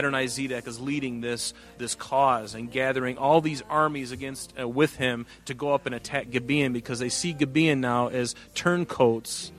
Adonai 0.00 0.24
Zedek 0.24 0.66
is 0.66 0.80
leading 0.80 1.20
this, 1.20 1.52
this 1.76 1.94
cause 1.94 2.54
and 2.54 2.70
gathering 2.70 3.18
all 3.18 3.42
these 3.42 3.62
armies 3.68 4.12
against 4.12 4.54
uh, 4.58 4.66
with 4.66 4.96
him 4.96 5.26
to 5.44 5.52
go 5.52 5.74
up 5.74 5.84
and 5.84 5.94
attack 5.94 6.30
Gibeon 6.30 6.72
because 6.72 6.98
they 7.00 7.10
see 7.10 7.34
Gibeon 7.34 7.82
now 7.82 8.08
as 8.08 8.34
turncoats 8.54 9.52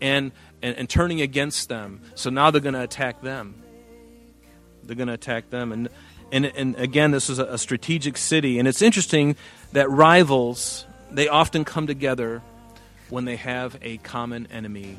and, 0.00 0.32
and, 0.62 0.74
and 0.78 0.88
turning 0.88 1.20
against 1.20 1.68
them. 1.68 2.00
So 2.14 2.30
now 2.30 2.50
they're 2.50 2.62
going 2.62 2.72
to 2.72 2.82
attack 2.82 3.20
them. 3.20 3.62
They're 4.84 4.96
going 4.96 5.08
to 5.08 5.14
attack 5.14 5.50
them. 5.50 5.70
And, 5.70 5.90
and, 6.32 6.46
and 6.46 6.76
again, 6.76 7.10
this 7.10 7.28
is 7.28 7.38
a, 7.38 7.44
a 7.44 7.58
strategic 7.58 8.16
city. 8.16 8.58
And 8.58 8.66
it's 8.66 8.80
interesting 8.80 9.36
that 9.72 9.90
rivals, 9.90 10.86
they 11.10 11.28
often 11.28 11.66
come 11.66 11.86
together 11.86 12.40
when 13.10 13.26
they 13.26 13.36
have 13.36 13.76
a 13.82 13.98
common 13.98 14.46
enemy. 14.50 14.96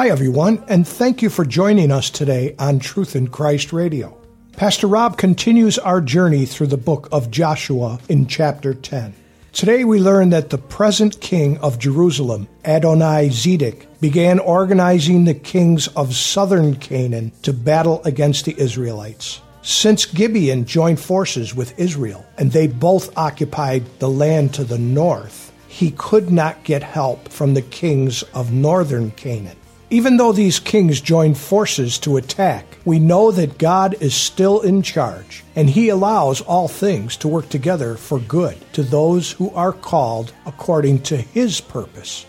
Hi, 0.00 0.08
everyone, 0.08 0.64
and 0.66 0.88
thank 0.88 1.20
you 1.20 1.28
for 1.28 1.44
joining 1.44 1.92
us 1.92 2.08
today 2.08 2.54
on 2.58 2.78
Truth 2.78 3.14
in 3.14 3.28
Christ 3.28 3.70
Radio. 3.70 4.16
Pastor 4.52 4.86
Rob 4.86 5.18
continues 5.18 5.78
our 5.78 6.00
journey 6.00 6.46
through 6.46 6.68
the 6.68 6.78
book 6.78 7.10
of 7.12 7.30
Joshua 7.30 8.00
in 8.08 8.26
chapter 8.26 8.72
10. 8.72 9.12
Today 9.52 9.84
we 9.84 10.00
learn 10.00 10.30
that 10.30 10.48
the 10.48 10.56
present 10.56 11.20
king 11.20 11.58
of 11.58 11.78
Jerusalem, 11.78 12.48
Adonai 12.64 13.28
Zedek, 13.28 13.84
began 14.00 14.38
organizing 14.38 15.26
the 15.26 15.34
kings 15.34 15.86
of 15.88 16.14
southern 16.14 16.76
Canaan 16.76 17.30
to 17.42 17.52
battle 17.52 18.00
against 18.06 18.46
the 18.46 18.58
Israelites. 18.58 19.42
Since 19.60 20.06
Gibeon 20.06 20.64
joined 20.64 20.98
forces 20.98 21.54
with 21.54 21.78
Israel 21.78 22.24
and 22.38 22.52
they 22.52 22.68
both 22.68 23.14
occupied 23.18 23.84
the 23.98 24.08
land 24.08 24.54
to 24.54 24.64
the 24.64 24.78
north, 24.78 25.52
he 25.68 25.90
could 25.90 26.30
not 26.30 26.64
get 26.64 26.82
help 26.82 27.28
from 27.28 27.52
the 27.52 27.60
kings 27.60 28.22
of 28.32 28.50
northern 28.50 29.10
Canaan. 29.10 29.58
Even 29.92 30.18
though 30.18 30.30
these 30.30 30.60
kings 30.60 31.00
join 31.00 31.34
forces 31.34 31.98
to 31.98 32.16
attack, 32.16 32.64
we 32.84 33.00
know 33.00 33.32
that 33.32 33.58
God 33.58 34.00
is 34.00 34.14
still 34.14 34.60
in 34.60 34.82
charge, 34.82 35.42
and 35.56 35.68
He 35.68 35.88
allows 35.88 36.40
all 36.40 36.68
things 36.68 37.16
to 37.18 37.28
work 37.28 37.48
together 37.48 37.96
for 37.96 38.20
good 38.20 38.56
to 38.74 38.84
those 38.84 39.32
who 39.32 39.50
are 39.50 39.72
called 39.72 40.32
according 40.46 41.02
to 41.02 41.16
His 41.16 41.60
purpose. 41.60 42.24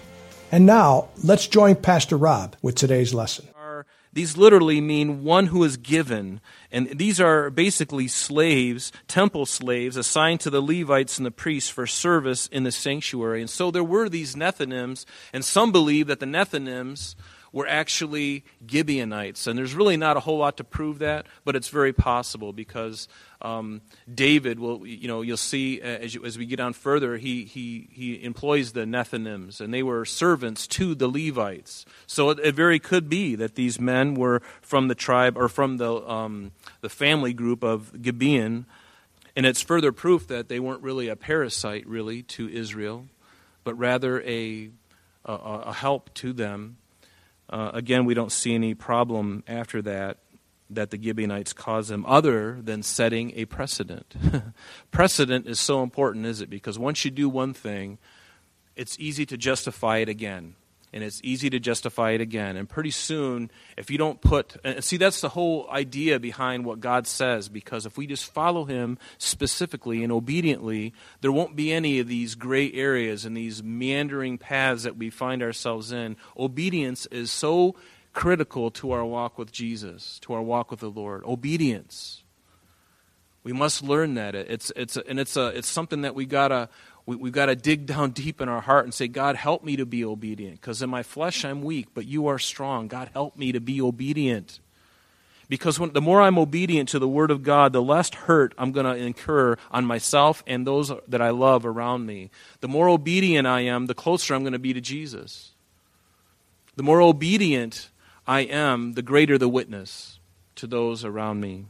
And 0.52 0.66
now, 0.66 1.10
let's 1.24 1.46
join 1.46 1.76
Pastor 1.76 2.18
Rob 2.18 2.56
with 2.64 2.74
today's 2.74 3.14
lesson. 3.14 3.48
These 4.14 4.36
literally 4.36 4.82
mean 4.82 5.24
one 5.24 5.46
who 5.46 5.64
is 5.64 5.78
given. 5.78 6.42
And 6.70 6.88
these 7.00 7.22
are 7.22 7.50
basically 7.50 8.10
slaves, 8.10 8.92
temple 9.08 9.46
slaves, 9.46 9.96
assigned 9.96 10.42
to 10.42 10.50
the 10.50 10.62
Levites 10.62 11.18
and 11.18 11.26
the 11.26 11.32
priests 11.32 11.70
for 11.70 11.88
service 11.88 12.48
in 12.48 12.64
the 12.64 12.74
sanctuary. 12.74 13.40
And 13.40 13.50
so 13.50 13.72
there 13.72 13.86
were 13.86 14.10
these 14.10 14.36
Nethinims, 14.36 15.06
and 15.32 15.46
some 15.46 15.72
believe 15.72 16.08
that 16.08 16.20
the 16.20 16.26
Nethinims 16.26 17.16
were 17.52 17.68
actually 17.68 18.46
Gibeonites. 18.66 19.46
And 19.48 19.58
there's 19.58 19.74
really 19.74 19.98
not 19.98 20.16
a 20.16 20.22
whole 20.22 20.38
lot 20.38 20.58
to 20.58 20.64
prove 20.64 21.00
that, 21.00 21.26
but 21.44 21.56
it's 21.56 21.68
very 21.68 21.92
possible 21.92 22.54
because 22.54 23.08
um, 23.42 23.82
David 24.14 24.60
will, 24.60 24.86
you 24.86 25.08
know, 25.08 25.22
you'll 25.22 25.36
see 25.36 25.82
as, 25.82 26.14
you, 26.16 26.24
as, 26.24 26.38
we 26.38 26.46
get 26.46 26.60
on 26.60 26.74
further, 26.74 27.18
he, 27.18 27.44
he, 27.44 27.90
he 27.92 28.24
employs 28.24 28.72
the 28.72 28.82
Nethinims, 28.82 29.60
and 29.60 29.74
they 29.74 29.84
were 29.84 30.06
servants 30.06 30.68
to 30.68 30.96
the 30.96 31.08
Levites. 31.08 31.86
So 32.08 32.30
it, 32.30 32.40
it 32.40 32.56
very 32.56 32.80
could 32.80 33.10
be 33.10 33.36
that 33.36 33.56
these 33.56 33.80
men 33.80 34.14
were 34.14 34.42
from 34.62 34.88
the 34.88 34.96
tribe 34.96 35.38
or 35.38 35.50
from 35.50 35.78
the, 35.78 36.08
um, 36.08 36.52
the 36.82 36.90
family 36.90 37.34
group 37.34 37.64
of 37.64 38.02
Gibeon. 38.02 38.66
And 39.36 39.46
it's 39.46 39.62
further 39.62 39.92
proof 39.92 40.28
that 40.28 40.48
they 40.48 40.60
weren't 40.60 40.84
really 40.84 41.08
a 41.08 41.16
parasite, 41.16 41.88
really, 41.88 42.22
to 42.24 42.48
Israel, 42.50 43.08
but 43.64 43.76
rather 43.76 44.22
a, 44.22 44.70
a, 45.26 45.34
a 45.34 45.74
help 45.74 46.14
to 46.16 46.32
them 46.32 46.78
uh, 47.52 47.72
again, 47.74 48.06
we 48.06 48.14
don't 48.14 48.32
see 48.32 48.56
any 48.56 48.74
problem 48.74 49.44
after 49.48 49.82
that 49.82 50.18
that 50.70 50.90
the 50.90 51.02
Gibeonites 51.02 51.52
caused 51.52 51.90
them 51.90 52.06
other 52.06 52.62
than 52.62 52.82
setting 52.82 53.34
a 53.36 53.44
precedent. 53.44 54.16
precedent 54.92 55.46
is 55.46 55.60
so 55.60 55.84
important, 55.84 56.26
is 56.26 56.40
it? 56.40 56.50
Because 56.50 56.80
once 56.80 57.04
you 57.04 57.12
do 57.12 57.28
one 57.28 57.54
thing, 57.54 57.98
it's 58.78 58.98
easy 58.98 59.26
to 59.26 59.38
justify 59.38 59.98
it 59.98 60.08
again 60.08 60.56
and 60.94 61.04
it's 61.04 61.22
easy 61.24 61.50
to 61.50 61.60
justify 61.60 62.12
it 62.12 62.22
again. 62.22 62.58
And 62.58 62.68
pretty 62.68 62.92
soon, 62.92 63.50
if 63.78 63.90
you 63.90 63.98
don't 63.98 64.20
put, 64.20 64.58
see, 64.82 64.98
that's 64.98 65.22
the 65.22 65.30
whole 65.30 65.70
idea 65.70 66.20
behind 66.20 66.66
what 66.66 66.80
God 66.80 67.08
says, 67.08 67.48
because 67.48 67.86
if 67.86 67.98
we 67.98 68.08
just 68.08 68.26
follow 68.26 68.66
Him 68.66 68.98
specifically 69.18 70.04
and 70.04 70.12
obediently, 70.12 70.94
there 71.22 71.32
won't 71.32 71.56
be 71.56 71.72
any 71.72 72.00
of 72.00 72.08
these 72.08 72.36
gray 72.36 72.72
areas 72.74 73.26
and 73.26 73.36
these 73.38 73.64
meandering 73.64 74.38
paths 74.38 74.84
that 74.84 74.98
we 74.98 75.10
find 75.10 75.42
ourselves 75.42 75.92
in. 75.92 76.18
Obedience 76.38 77.06
is 77.08 77.32
so 77.32 77.76
critical 78.14 78.70
to 78.72 78.92
our 78.92 79.06
walk 79.06 79.38
with 79.38 79.52
Jesus, 79.52 80.20
to 80.20 80.34
our 80.34 80.42
walk 80.42 80.72
with 80.72 80.82
the 80.82 80.90
Lord. 80.90 81.24
Obedience. 81.24 82.24
We 83.44 83.54
must 83.54 83.82
learn 83.82 84.14
that. 84.16 84.36
It's, 84.36 84.72
it's, 84.76 84.98
and 84.98 85.20
it's, 85.20 85.36
a, 85.36 85.48
it's 85.48 85.68
something 85.68 86.02
that 86.02 86.14
we 86.14 86.26
gotta, 86.26 86.70
we, 87.12 87.18
we've 87.18 87.34
got 87.34 87.48
to 87.48 87.58
dig 87.58 87.86
down 87.86 88.12
deep 88.12 88.40
in 88.40 88.48
our 88.48 88.62
heart 88.62 88.86
and 88.86 88.94
say, 88.94 89.10
God, 89.10 89.36
help 89.36 89.66
me 89.66 89.76
to 89.76 89.86
be 89.86 90.06
obedient. 90.06 90.62
Because 90.62 90.82
in 90.82 90.90
my 90.90 91.04
flesh, 91.04 91.44
I'm 91.44 91.62
weak, 91.62 91.88
but 91.94 92.06
you 92.06 92.28
are 92.28 92.40
strong. 92.40 92.88
God, 92.88 93.10
help 93.12 93.36
me 93.36 93.52
to 93.52 93.60
be 93.60 93.82
obedient. 93.82 94.62
Because 95.50 95.78
when, 95.78 95.92
the 95.92 96.00
more 96.00 96.22
I'm 96.22 96.38
obedient 96.38 96.88
to 96.90 97.00
the 97.00 97.10
Word 97.10 97.30
of 97.30 97.44
God, 97.44 97.74
the 97.74 97.82
less 97.82 98.14
hurt 98.14 98.54
I'm 98.58 98.72
going 98.72 98.86
to 98.86 98.96
incur 98.96 99.58
on 99.72 99.84
myself 99.84 100.42
and 100.48 100.66
those 100.66 100.90
that 101.06 101.22
I 101.22 101.32
love 101.32 101.66
around 101.66 102.06
me. 102.06 102.30
The 102.62 102.70
more 102.70 102.88
obedient 102.88 103.46
I 103.46 103.62
am, 103.62 103.88
the 103.88 103.94
closer 103.94 104.34
I'm 104.34 104.44
going 104.44 104.54
to 104.54 104.60
be 104.60 104.72
to 104.72 104.80
Jesus. 104.80 105.52
The 106.78 106.84
more 106.84 107.02
obedient 107.02 107.90
I 108.26 108.42
am, 108.42 108.94
the 108.94 109.02
greater 109.02 109.38
the 109.38 109.50
witness 109.50 110.20
to 110.56 110.66
those 110.66 111.04
around 111.04 111.42
me. 111.42 111.66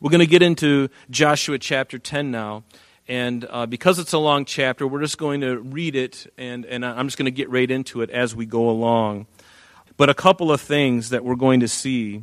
We're 0.00 0.10
going 0.10 0.20
to 0.20 0.26
get 0.26 0.42
into 0.42 0.88
Joshua 1.10 1.58
chapter 1.58 1.98
10 1.98 2.30
now. 2.30 2.62
And 3.10 3.44
uh, 3.50 3.66
because 3.66 3.98
it's 3.98 4.12
a 4.12 4.18
long 4.18 4.44
chapter, 4.44 4.86
we're 4.86 5.00
just 5.00 5.18
going 5.18 5.40
to 5.40 5.58
read 5.58 5.96
it, 5.96 6.32
and, 6.38 6.64
and 6.64 6.86
I'm 6.86 7.08
just 7.08 7.18
going 7.18 7.24
to 7.24 7.32
get 7.32 7.50
right 7.50 7.68
into 7.68 8.02
it 8.02 8.10
as 8.10 8.36
we 8.36 8.46
go 8.46 8.70
along. 8.70 9.26
But 9.96 10.10
a 10.10 10.14
couple 10.14 10.52
of 10.52 10.60
things 10.60 11.10
that 11.10 11.24
we're 11.24 11.34
going 11.34 11.58
to 11.58 11.66
see 11.66 12.22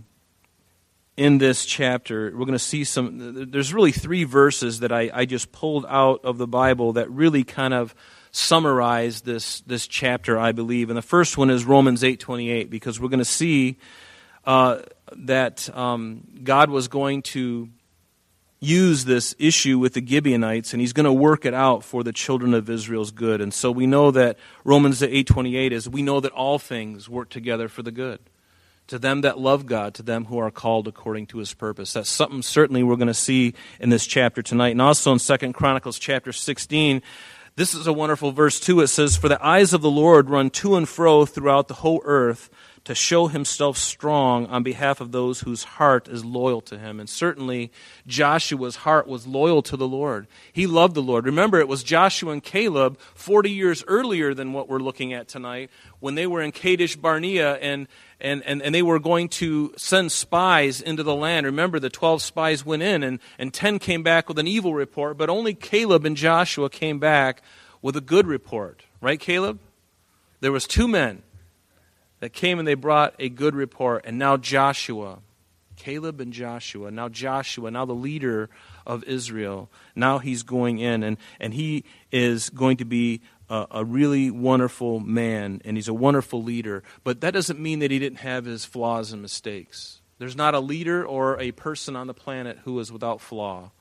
in 1.18 1.40
this 1.40 1.66
chapter, 1.66 2.32
we're 2.34 2.46
going 2.46 2.54
to 2.54 2.58
see 2.58 2.86
some. 2.86 3.52
There's 3.52 3.74
really 3.74 3.92
three 3.92 4.24
verses 4.24 4.80
that 4.80 4.94
I, 4.94 5.12
I 5.14 5.26
just 5.26 5.52
pulled 5.52 5.86
out 5.90 6.24
of 6.24 6.38
the 6.38 6.48
Bible 6.48 6.94
that 6.94 7.12
really 7.12 7.44
kind 7.44 7.74
of 7.74 7.94
summarize 8.32 9.20
this, 9.24 9.60
this 9.68 9.88
chapter, 9.88 10.40
I 10.40 10.54
believe. 10.54 10.90
And 10.90 10.96
the 10.96 11.02
first 11.02 11.38
one 11.38 11.50
is 11.50 11.66
Romans 11.66 12.02
8.28, 12.02 12.70
because 12.70 12.98
we're 12.98 13.10
going 13.10 13.20
to 13.20 13.26
see 13.26 13.78
uh, 14.46 14.84
that 15.18 15.70
um, 15.76 16.24
God 16.46 16.70
was 16.70 16.88
going 16.88 17.24
to 17.24 17.68
use 18.60 19.06
this 19.06 19.36
issue 19.38 19.78
with 19.78 19.94
the 19.94 20.06
Gibeonites 20.06 20.74
and 20.74 20.82
he's 20.82 20.94
going 20.94 21.06
to 21.06 21.14
work 21.14 21.46
it 21.46 21.54
out 21.54 21.84
for 21.84 22.04
the 22.04 22.12
children 22.12 22.54
of 22.54 22.70
Israel's 22.70 23.12
good. 23.12 23.40
And 23.42 23.54
so 23.54 23.72
we 23.72 23.86
know 23.86 24.12
that 24.12 24.38
Romans 24.64 25.02
8:28 25.02 25.72
is 25.72 25.88
we 25.88 26.02
know 26.02 26.20
that 26.20 26.32
all 26.32 26.58
things 26.58 27.08
work 27.08 27.30
together 27.30 27.68
for 27.68 27.84
the 27.84 27.92
good 27.92 28.20
to 28.88 28.98
them 28.98 29.22
that 29.22 29.40
love 29.40 29.66
God, 29.66 29.94
to 29.96 30.04
them 30.04 30.26
who 30.26 30.38
are 30.38 30.52
called 30.52 30.88
according 30.88 31.28
to 31.28 31.38
his 31.38 31.54
purpose. 31.54 31.94
That's 31.94 32.10
something 32.10 32.42
certainly 32.42 32.84
we're 32.84 32.96
going 32.96 33.08
to 33.08 33.14
see 33.14 33.54
in 33.80 33.90
this 33.90 34.08
chapter 34.08 34.42
tonight. 34.42 34.70
And 34.70 34.82
also 34.82 35.12
in 35.12 35.20
2 35.20 35.54
Chronicles 35.54 36.00
chapter 36.00 36.32
16, 36.32 37.02
this 37.56 37.74
is 37.74 37.88
a 37.88 37.94
wonderful 37.94 38.32
verse 38.32 38.60
too. 38.60 38.80
It 38.82 38.88
says, 38.88 39.18
For 39.18 39.30
the 39.30 39.44
eyes 39.46 39.74
of 39.74 39.82
the 39.82 39.90
Lord 39.90 40.30
run 40.30 40.50
to 40.52 40.76
and 40.76 40.88
fro 40.88 41.26
throughout 41.26 41.68
the 41.68 41.76
whole 41.76 42.02
earth 42.06 42.50
to 42.88 42.96
show 42.96 43.28
himself 43.28 43.78
strong 43.78 44.46
on 44.46 44.64
behalf 44.64 45.02
of 45.02 45.12
those 45.12 45.42
whose 45.42 45.66
heart 45.66 46.08
is 46.08 46.24
loyal 46.24 46.62
to 46.62 46.78
him. 46.78 47.02
And 47.02 47.10
certainly 47.10 47.70
Joshua's 48.08 48.78
heart 48.78 49.08
was 49.08 49.28
loyal 49.28 49.62
to 49.64 49.76
the 49.76 49.86
Lord. 49.86 50.26
He 50.54 50.68
loved 50.68 50.96
the 50.96 51.02
Lord. 51.02 51.26
Remember, 51.26 51.60
it 51.60 51.68
was 51.68 51.84
Joshua 51.84 52.32
and 52.32 52.42
Caleb 52.42 52.98
40 53.14 53.52
years 53.52 53.84
earlier 53.90 54.34
than 54.34 54.54
what 54.54 54.70
we're 54.70 54.80
looking 54.80 55.12
at 55.12 55.28
tonight 55.28 55.70
when 56.00 56.16
they 56.16 56.26
were 56.26 56.42
in 56.42 56.54
Kadesh 56.54 56.96
Barnea 56.96 57.56
and, 57.56 57.90
and, 58.22 58.42
and, 58.46 58.62
and 58.62 58.74
they 58.74 58.82
were 58.82 59.00
going 59.00 59.28
to 59.28 59.74
send 59.76 60.10
spies 60.14 60.80
into 60.80 61.04
the 61.04 61.14
land. 61.14 61.46
Remember, 61.46 61.82
the 61.82 61.90
12 61.90 62.22
spies 62.22 62.66
went 62.66 62.84
in 62.84 63.04
and, 63.04 63.20
and 63.38 63.54
10 63.54 63.80
came 63.80 64.02
back 64.02 64.30
with 64.30 64.40
an 64.40 64.48
evil 64.48 64.74
report, 64.74 65.18
but 65.18 65.30
only 65.30 65.54
Caleb 65.54 66.06
and 66.06 66.16
Joshua 66.16 66.70
came 66.70 67.00
back 67.00 67.42
with 67.82 67.98
a 67.98 68.02
good 68.02 68.28
report. 68.28 68.84
Right, 69.02 69.20
Caleb? 69.20 69.60
There 70.40 70.54
was 70.54 70.66
two 70.66 70.88
men 70.88 71.24
that 72.20 72.34
came 72.34 72.60
and 72.60 72.68
they 72.68 72.74
brought 72.74 73.16
a 73.20 73.30
good 73.30 73.56
report. 73.56 74.04
And 74.06 74.18
now 74.18 74.38
Joshua, 74.38 75.20
Caleb 75.76 76.20
and 76.20 76.34
Joshua, 76.34 76.92
now 76.92 77.10
Joshua, 77.10 77.72
now 77.72 77.86
the 77.86 77.94
leader 77.94 78.50
of 78.86 79.04
Israel, 79.04 79.70
now 79.96 80.20
he's 80.20 80.44
going 80.44 80.80
in 80.80 81.04
and, 81.04 81.18
and 81.40 81.54
he 81.54 81.84
is 82.12 82.50
going 82.50 82.78
to 82.78 82.86
be 82.86 83.22
a, 83.50 83.68
a, 83.72 83.86
really 83.86 84.32
wonderful 84.32 85.00
man 85.00 85.62
and 85.64 85.78
he's 85.78 85.88
a 85.88 85.94
wonderful 85.94 86.44
leader. 86.44 86.84
But 87.04 87.22
that 87.22 87.34
doesn't 87.34 87.60
mean 87.60 87.80
that 87.80 87.92
he 87.92 88.00
didn't 88.00 88.20
have 88.20 88.46
his 88.46 88.66
flaws 88.66 89.12
and 89.12 89.22
mistakes. 89.22 90.02
There's 90.20 90.36
not 90.36 90.56
a 90.56 90.60
leader 90.60 91.06
or 91.06 91.40
a 91.40 91.52
person 91.52 91.96
on 91.96 92.08
the 92.08 92.14
planet 92.14 92.60
who 92.64 92.80
is 92.80 92.92
without 92.92 93.22
flaw. 93.22 93.72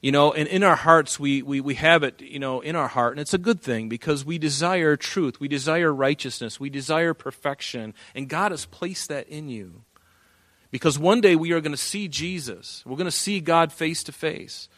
You 0.00 0.12
know, 0.12 0.32
and 0.32 0.48
in 0.48 0.62
our 0.62 0.76
hearts, 0.76 1.20
we, 1.20 1.42
we, 1.42 1.60
we 1.60 1.74
have 1.74 2.02
it, 2.02 2.22
you 2.22 2.38
know, 2.38 2.60
in 2.60 2.74
our 2.74 2.88
heart, 2.88 3.12
and 3.12 3.20
it's 3.20 3.34
a 3.34 3.38
good 3.38 3.60
thing 3.60 3.90
because 3.90 4.24
we 4.24 4.38
desire 4.38 4.96
truth, 4.96 5.40
we 5.40 5.48
desire 5.48 5.92
righteousness, 5.92 6.58
we 6.58 6.70
desire 6.70 7.12
perfection, 7.12 7.92
and 8.14 8.26
God 8.26 8.50
has 8.50 8.64
placed 8.64 9.08
that 9.10 9.28
in 9.28 9.50
you. 9.50 9.82
Because 10.70 10.98
one 10.98 11.20
day 11.20 11.36
we 11.36 11.52
are 11.52 11.60
going 11.60 11.72
to 11.72 11.76
see 11.76 12.08
Jesus, 12.08 12.82
we're 12.86 12.96
going 12.96 13.04
to 13.06 13.10
see 13.10 13.40
God 13.40 13.72
face 13.72 14.02
to 14.04 14.12
face. 14.12 14.68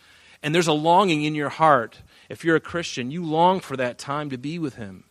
And 0.43 0.53
there's 0.53 0.67
a 0.67 0.73
longing 0.73 1.23
in 1.23 1.37
your 1.37 1.51
heart. 1.51 2.03
If 2.29 2.45
you're 2.45 2.57
a 2.57 2.61
Christian, 2.61 3.13
you 3.13 3.25
long 3.25 3.61
for 3.61 3.77
that 3.77 3.99
time 3.99 4.29
to 4.31 4.39
be 4.39 4.59
with 4.59 4.75
Him. 4.75 5.05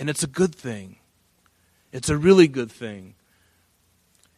And 0.00 0.10
it's 0.10 0.24
a 0.24 0.28
good 0.28 0.54
thing, 0.54 0.96
it's 1.92 2.08
a 2.08 2.16
really 2.16 2.48
good 2.48 2.72
thing. 2.72 3.14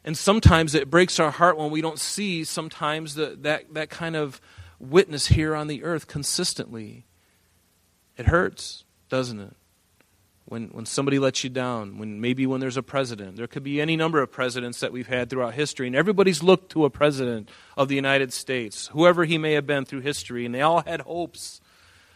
And 0.05 0.17
sometimes 0.17 0.75
it 0.75 0.91
breaks 0.91 1.19
our 1.19 1.31
heart 1.31 1.57
when 1.57 1.71
we 1.71 1.81
don't 1.81 1.99
see 1.99 2.45
sometimes 2.45 3.15
the, 3.15 3.37
that, 3.43 3.75
that 3.75 3.91
kind 3.91 4.17
of 4.17 4.41
witness 4.81 5.29
here 5.29 5.55
on 5.55 5.67
the 5.67 5.85
earth 5.85 6.07
consistently. 6.07 7.05
It 8.17 8.27
hurts, 8.27 8.85
doesn't 9.09 9.39
it? 9.39 9.57
When, 10.47 10.69
when 10.69 10.87
somebody 10.87 11.21
lets 11.21 11.45
you 11.45 11.51
down, 11.51 11.99
when 11.99 12.21
maybe 12.21 12.45
when 12.45 12.61
there's 12.61 12.77
a 12.77 12.83
president. 12.83 13.37
There 13.37 13.47
could 13.47 13.63
be 13.63 13.81
any 13.81 13.95
number 13.95 14.21
of 14.21 14.33
presidents 14.33 14.81
that 14.81 14.91
we've 14.91 15.07
had 15.07 15.31
throughout 15.31 15.55
history, 15.55 15.87
and 15.87 15.95
everybody's 15.95 16.43
looked 16.43 16.73
to 16.73 16.85
a 16.85 16.91
president 16.91 17.49
of 17.77 17.89
the 17.89 17.95
United 17.95 18.33
States, 18.33 18.89
whoever 18.89 19.25
he 19.25 19.39
may 19.39 19.53
have 19.53 19.67
been 19.67 19.85
through 19.85 20.01
history, 20.01 20.45
and 20.45 20.53
they 20.53 20.63
all 20.63 20.83
had 20.83 21.03
hopes. 21.03 21.61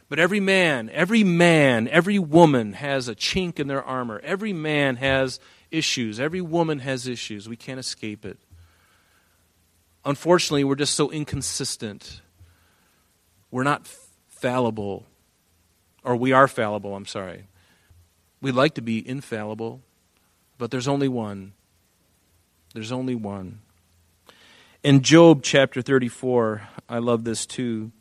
But 0.09 0.19
every 0.19 0.41
man, 0.41 0.91
every 0.93 1.23
man, 1.23 1.87
every 1.87 2.19
woman 2.19 2.73
has 2.73 3.09
a 3.09 3.15
chink 3.15 3.61
in 3.61 3.69
their 3.69 3.85
armor. 3.85 4.21
Every 4.25 4.53
man 4.53 4.97
has 4.97 5.39
issues. 5.71 6.19
Every 6.19 6.41
woman 6.41 6.81
has 6.81 7.07
issues. 7.07 7.49
We 7.49 7.57
can't 7.57 7.79
escape 7.79 8.25
it. 8.25 8.39
Unfortunately, 10.05 10.65
we're 10.65 10.75
just 10.75 10.95
so 10.95 11.11
inconsistent 11.11 12.21
we're 13.55 13.63
not 13.63 13.87
fallible, 14.27 15.07
or 16.03 16.17
we 16.17 16.33
are 16.33 16.49
fallible, 16.49 16.97
I'm 16.97 17.07
sorry. 17.07 17.45
We 18.41 18.51
like 18.51 18.75
to 18.75 18.83
be 18.83 19.09
infallible, 19.09 19.81
but 20.59 20.73
there's 20.73 20.89
only 20.89 21.07
one. 21.07 21.53
There's 22.75 22.91
only 22.91 23.15
one. 23.15 23.61
In 24.83 25.03
Job 25.03 25.45
chapter 25.45 25.83
34, 25.83 26.63
I 26.89 26.99
love 26.99 27.23
this 27.23 27.47
too. 27.47 27.93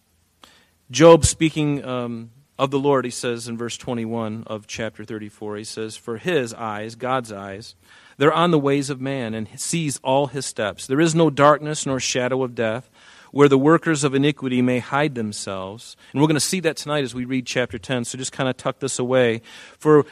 Job, 0.89 1.23
speaking 1.23 1.85
um, 1.85 2.31
of 2.57 2.71
the 2.71 2.79
Lord, 2.79 3.05
he 3.05 3.11
says 3.11 3.47
in 3.47 3.55
verse 3.55 3.77
21 3.77 4.45
of 4.47 4.65
chapter 4.65 5.05
34, 5.05 5.57
he 5.57 5.63
says, 5.63 5.95
For 5.95 6.17
his 6.17 6.55
eyes, 6.55 6.95
God's 6.95 7.31
eyes, 7.31 7.75
they're 8.17 8.33
on 8.33 8.49
the 8.49 8.57
ways 8.57 8.89
of 8.89 8.99
man 8.99 9.35
and 9.35 9.47
sees 9.55 9.99
all 10.03 10.25
his 10.25 10.47
steps. 10.47 10.87
There 10.87 10.99
is 10.99 11.13
no 11.13 11.29
darkness 11.29 11.85
nor 11.85 11.99
shadow 11.99 12.41
of 12.41 12.55
death 12.55 12.89
where 13.33 13.49
the 13.49 13.57
workers 13.57 14.03
of 14.03 14.13
iniquity 14.13 14.61
may 14.61 14.77
hide 14.77 15.15
themselves. 15.15 15.97
And 16.11 16.21
we're 16.21 16.27
going 16.27 16.35
to 16.35 16.39
see 16.39 16.59
that 16.59 16.77
tonight 16.77 17.03
as 17.03 17.15
we 17.15 17.25
read 17.25 17.47
chapter 17.47 17.79
10, 17.79 18.05
so 18.05 18.15
just 18.15 18.31
kind 18.31 18.47
of 18.47 18.55
tuck 18.57 18.77
this 18.77 18.99
away. 18.99 19.41
For 19.79 20.05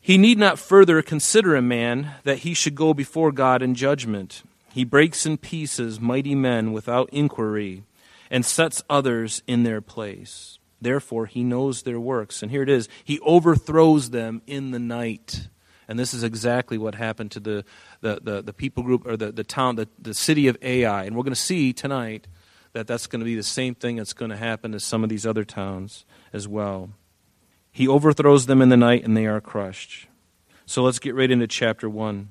he 0.00 0.16
need 0.16 0.38
not 0.38 0.60
further 0.60 1.02
consider 1.02 1.56
a 1.56 1.60
man 1.60 2.12
that 2.22 2.38
he 2.38 2.54
should 2.54 2.76
go 2.76 2.94
before 2.94 3.32
God 3.32 3.62
in 3.62 3.74
judgment. 3.74 4.44
He 4.72 4.84
breaks 4.84 5.26
in 5.26 5.38
pieces 5.38 5.98
mighty 6.00 6.36
men 6.36 6.72
without 6.72 7.10
inquiry 7.10 7.82
and 8.30 8.46
sets 8.46 8.80
others 8.88 9.42
in 9.48 9.64
their 9.64 9.80
place. 9.80 10.60
Therefore, 10.80 11.26
he 11.26 11.42
knows 11.42 11.82
their 11.82 11.98
works. 11.98 12.44
And 12.44 12.50
here 12.52 12.62
it 12.62 12.68
is 12.68 12.88
He 13.02 13.18
overthrows 13.20 14.10
them 14.10 14.40
in 14.46 14.70
the 14.70 14.78
night. 14.78 15.48
And 15.88 15.98
this 15.98 16.14
is 16.14 16.22
exactly 16.22 16.78
what 16.78 16.94
happened 16.94 17.32
to 17.32 17.40
the, 17.40 17.64
the, 18.02 18.20
the, 18.22 18.42
the 18.42 18.52
people 18.52 18.84
group 18.84 19.04
or 19.04 19.16
the, 19.16 19.32
the 19.32 19.42
town, 19.42 19.74
the, 19.74 19.88
the 19.98 20.14
city 20.14 20.46
of 20.46 20.56
Ai. 20.62 21.04
And 21.04 21.16
we're 21.16 21.24
going 21.24 21.34
to 21.34 21.40
see 21.40 21.72
tonight 21.72 22.28
that 22.72 22.86
that's 22.86 23.06
going 23.06 23.20
to 23.20 23.24
be 23.24 23.34
the 23.34 23.42
same 23.42 23.74
thing 23.74 23.96
that's 23.96 24.12
going 24.12 24.30
to 24.30 24.36
happen 24.36 24.72
to 24.72 24.80
some 24.80 25.02
of 25.02 25.10
these 25.10 25.26
other 25.26 25.44
towns 25.44 26.04
as 26.32 26.48
well. 26.48 26.90
He 27.70 27.88
overthrows 27.88 28.46
them 28.46 28.62
in 28.62 28.68
the 28.68 28.76
night 28.76 29.04
and 29.04 29.16
they 29.16 29.26
are 29.26 29.40
crushed. 29.40 30.06
So 30.66 30.82
let's 30.82 30.98
get 30.98 31.14
right 31.14 31.30
into 31.30 31.46
chapter 31.46 31.88
1. 31.88 32.30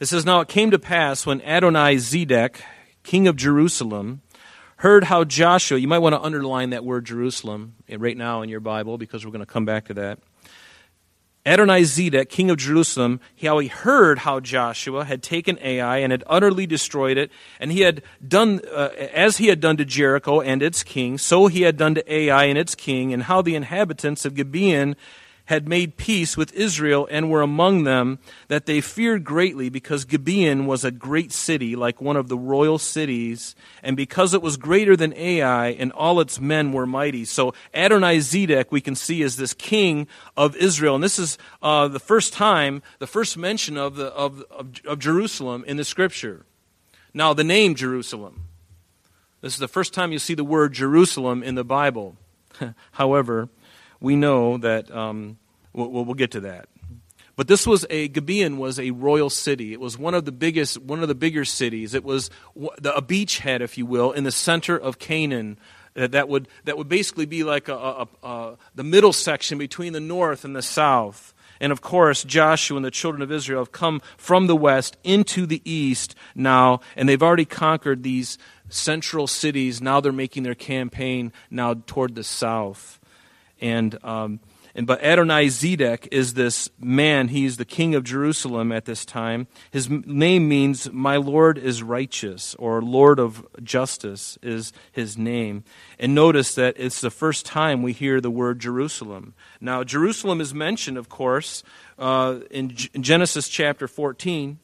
It 0.00 0.06
says, 0.06 0.24
Now 0.24 0.40
it 0.40 0.48
came 0.48 0.70
to 0.70 0.78
pass 0.78 1.26
when 1.26 1.42
Adonai 1.42 1.96
Zedek, 1.96 2.56
king 3.02 3.28
of 3.28 3.36
Jerusalem, 3.36 4.22
heard 4.78 5.04
how 5.04 5.24
Joshua, 5.24 5.78
you 5.78 5.88
might 5.88 5.98
want 5.98 6.14
to 6.14 6.20
underline 6.20 6.70
that 6.70 6.84
word 6.84 7.04
Jerusalem 7.04 7.74
right 7.88 8.16
now 8.16 8.42
in 8.42 8.48
your 8.48 8.60
Bible 8.60 8.98
because 8.98 9.24
we're 9.24 9.32
going 9.32 9.40
to 9.40 9.46
come 9.46 9.64
back 9.64 9.86
to 9.86 9.94
that. 9.94 10.18
Adonai 11.46 11.82
Zedek, 11.82 12.28
king 12.28 12.50
of 12.50 12.56
Jerusalem, 12.56 13.20
how 13.40 13.60
he 13.60 13.68
heard 13.68 14.18
how 14.18 14.40
Joshua 14.40 15.04
had 15.04 15.22
taken 15.22 15.58
Ai 15.62 15.98
and 15.98 16.10
had 16.10 16.24
utterly 16.26 16.66
destroyed 16.66 17.16
it, 17.16 17.30
and 17.60 17.70
he 17.70 17.82
had 17.82 18.02
done, 18.26 18.60
uh, 18.74 18.88
as 19.14 19.36
he 19.36 19.46
had 19.46 19.60
done 19.60 19.76
to 19.76 19.84
Jericho 19.84 20.40
and 20.40 20.60
its 20.60 20.82
king, 20.82 21.18
so 21.18 21.46
he 21.46 21.62
had 21.62 21.76
done 21.76 21.94
to 21.94 22.12
Ai 22.12 22.46
and 22.46 22.58
its 22.58 22.74
king, 22.74 23.12
and 23.12 23.22
how 23.22 23.42
the 23.42 23.54
inhabitants 23.54 24.24
of 24.24 24.34
Gibeon 24.34 24.96
had 25.46 25.68
made 25.68 25.96
peace 25.96 26.36
with 26.36 26.52
Israel 26.52 27.08
and 27.10 27.30
were 27.30 27.42
among 27.42 27.84
them, 27.84 28.18
that 28.48 28.66
they 28.66 28.80
feared 28.80 29.24
greatly 29.24 29.68
because 29.68 30.04
Gibeon 30.04 30.66
was 30.66 30.84
a 30.84 30.90
great 30.90 31.32
city, 31.32 31.74
like 31.74 32.00
one 32.00 32.16
of 32.16 32.28
the 32.28 32.36
royal 32.36 32.78
cities, 32.78 33.54
and 33.82 33.96
because 33.96 34.34
it 34.34 34.42
was 34.42 34.56
greater 34.56 34.96
than 34.96 35.14
Ai, 35.14 35.68
and 35.68 35.92
all 35.92 36.20
its 36.20 36.40
men 36.40 36.72
were 36.72 36.86
mighty. 36.86 37.24
So 37.24 37.54
Adonai 37.74 38.18
Zedek, 38.18 38.66
we 38.70 38.80
can 38.80 38.94
see, 38.94 39.22
is 39.22 39.36
this 39.36 39.54
king 39.54 40.08
of 40.36 40.54
Israel. 40.56 40.96
And 40.96 41.04
this 41.04 41.18
is 41.18 41.38
uh, 41.62 41.88
the 41.88 42.00
first 42.00 42.32
time, 42.32 42.82
the 42.98 43.06
first 43.06 43.36
mention 43.36 43.76
of, 43.76 43.96
the, 43.96 44.06
of, 44.06 44.42
of, 44.50 44.80
of 44.84 44.98
Jerusalem 44.98 45.64
in 45.66 45.76
the 45.76 45.84
scripture. 45.84 46.44
Now, 47.14 47.32
the 47.32 47.44
name 47.44 47.74
Jerusalem. 47.74 48.42
This 49.40 49.52
is 49.52 49.58
the 49.58 49.68
first 49.68 49.94
time 49.94 50.12
you 50.12 50.18
see 50.18 50.34
the 50.34 50.44
word 50.44 50.72
Jerusalem 50.72 51.42
in 51.42 51.54
the 51.54 51.64
Bible. 51.64 52.16
However, 52.92 53.48
we 54.00 54.16
know 54.16 54.58
that 54.58 54.90
um, 54.90 55.38
we'll, 55.72 55.90
we'll 55.90 56.14
get 56.14 56.32
to 56.32 56.40
that. 56.40 56.68
But 57.36 57.48
this 57.48 57.66
was 57.66 57.84
a 57.90 58.08
Gibeon 58.08 58.56
was 58.56 58.80
a 58.80 58.92
royal 58.92 59.28
city. 59.28 59.74
It 59.74 59.80
was 59.80 59.98
one 59.98 60.14
of 60.14 60.24
the 60.24 60.32
biggest, 60.32 60.80
one 60.80 61.02
of 61.02 61.08
the 61.08 61.14
bigger 61.14 61.44
cities. 61.44 61.92
It 61.92 62.02
was 62.02 62.30
a 62.56 63.02
beachhead, 63.02 63.60
if 63.60 63.76
you 63.76 63.84
will, 63.84 64.12
in 64.12 64.24
the 64.24 64.32
center 64.32 64.76
of 64.76 64.98
Canaan. 64.98 65.58
That 65.94 66.28
would 66.28 66.48
that 66.64 66.78
would 66.78 66.88
basically 66.88 67.26
be 67.26 67.44
like 67.44 67.68
a, 67.68 67.74
a, 67.74 68.08
a, 68.22 68.56
the 68.74 68.84
middle 68.84 69.12
section 69.12 69.58
between 69.58 69.92
the 69.92 70.00
north 70.00 70.44
and 70.44 70.56
the 70.56 70.62
south. 70.62 71.34
And 71.60 71.72
of 71.72 71.80
course, 71.80 72.22
Joshua 72.22 72.76
and 72.76 72.84
the 72.84 72.90
children 72.90 73.22
of 73.22 73.32
Israel 73.32 73.60
have 73.60 73.72
come 73.72 74.02
from 74.16 74.46
the 74.46 74.56
west 74.56 74.96
into 75.04 75.46
the 75.46 75.62
east 75.64 76.14
now, 76.34 76.80
and 76.96 77.08
they've 77.08 77.22
already 77.22 77.46
conquered 77.46 78.02
these 78.02 78.36
central 78.68 79.26
cities. 79.26 79.80
Now 79.80 80.00
they're 80.00 80.12
making 80.12 80.42
their 80.42 80.54
campaign 80.54 81.32
now 81.50 81.74
toward 81.86 82.14
the 82.14 82.24
south. 82.24 83.00
And, 83.60 83.98
um, 84.04 84.40
and 84.74 84.86
but 84.86 85.02
Adonai 85.02 85.46
Zedek 85.46 86.06
is 86.12 86.34
this 86.34 86.68
man. 86.78 87.28
He's 87.28 87.56
the 87.56 87.64
king 87.64 87.94
of 87.94 88.04
Jerusalem 88.04 88.72
at 88.72 88.84
this 88.84 89.06
time. 89.06 89.46
His 89.70 89.88
name 89.88 90.48
means 90.50 90.92
"My 90.92 91.16
Lord 91.16 91.56
is 91.56 91.82
righteous" 91.82 92.54
or 92.56 92.82
"Lord 92.82 93.18
of 93.18 93.46
justice" 93.62 94.36
is 94.42 94.74
his 94.92 95.16
name. 95.16 95.64
And 95.98 96.14
notice 96.14 96.54
that 96.56 96.74
it's 96.76 97.00
the 97.00 97.10
first 97.10 97.46
time 97.46 97.82
we 97.82 97.94
hear 97.94 98.20
the 98.20 98.30
word 98.30 98.58
Jerusalem. 98.58 99.32
Now, 99.62 99.82
Jerusalem 99.82 100.42
is 100.42 100.52
mentioned, 100.52 100.98
of 100.98 101.08
course, 101.08 101.62
uh, 101.98 102.40
in 102.50 102.68
G- 102.76 102.90
Genesis 103.00 103.48
chapter 103.48 103.88
14. 103.88 104.58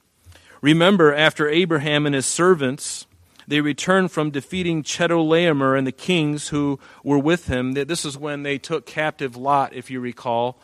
Remember, 0.61 1.15
after 1.15 1.49
Abraham 1.49 2.05
and 2.05 2.15
his 2.15 2.27
servants 2.27 3.07
they 3.49 3.61
returned 3.61 4.13
from 4.13 4.31
defeating 4.31 4.83
Chedorlaomer 4.83 5.77
and 5.77 5.87
the 5.87 5.93
kings 5.93 6.49
who 6.49 6.79
were 7.03 7.19
with 7.19 7.47
him. 7.47 7.73
This 7.73 8.05
is 8.05 8.17
when 8.17 8.43
they 8.43 8.59
took 8.59 8.87
captive 8.87 9.37
Lot, 9.37 9.75
if 9.75 9.91
you 9.91 10.01
recall. 10.01 10.61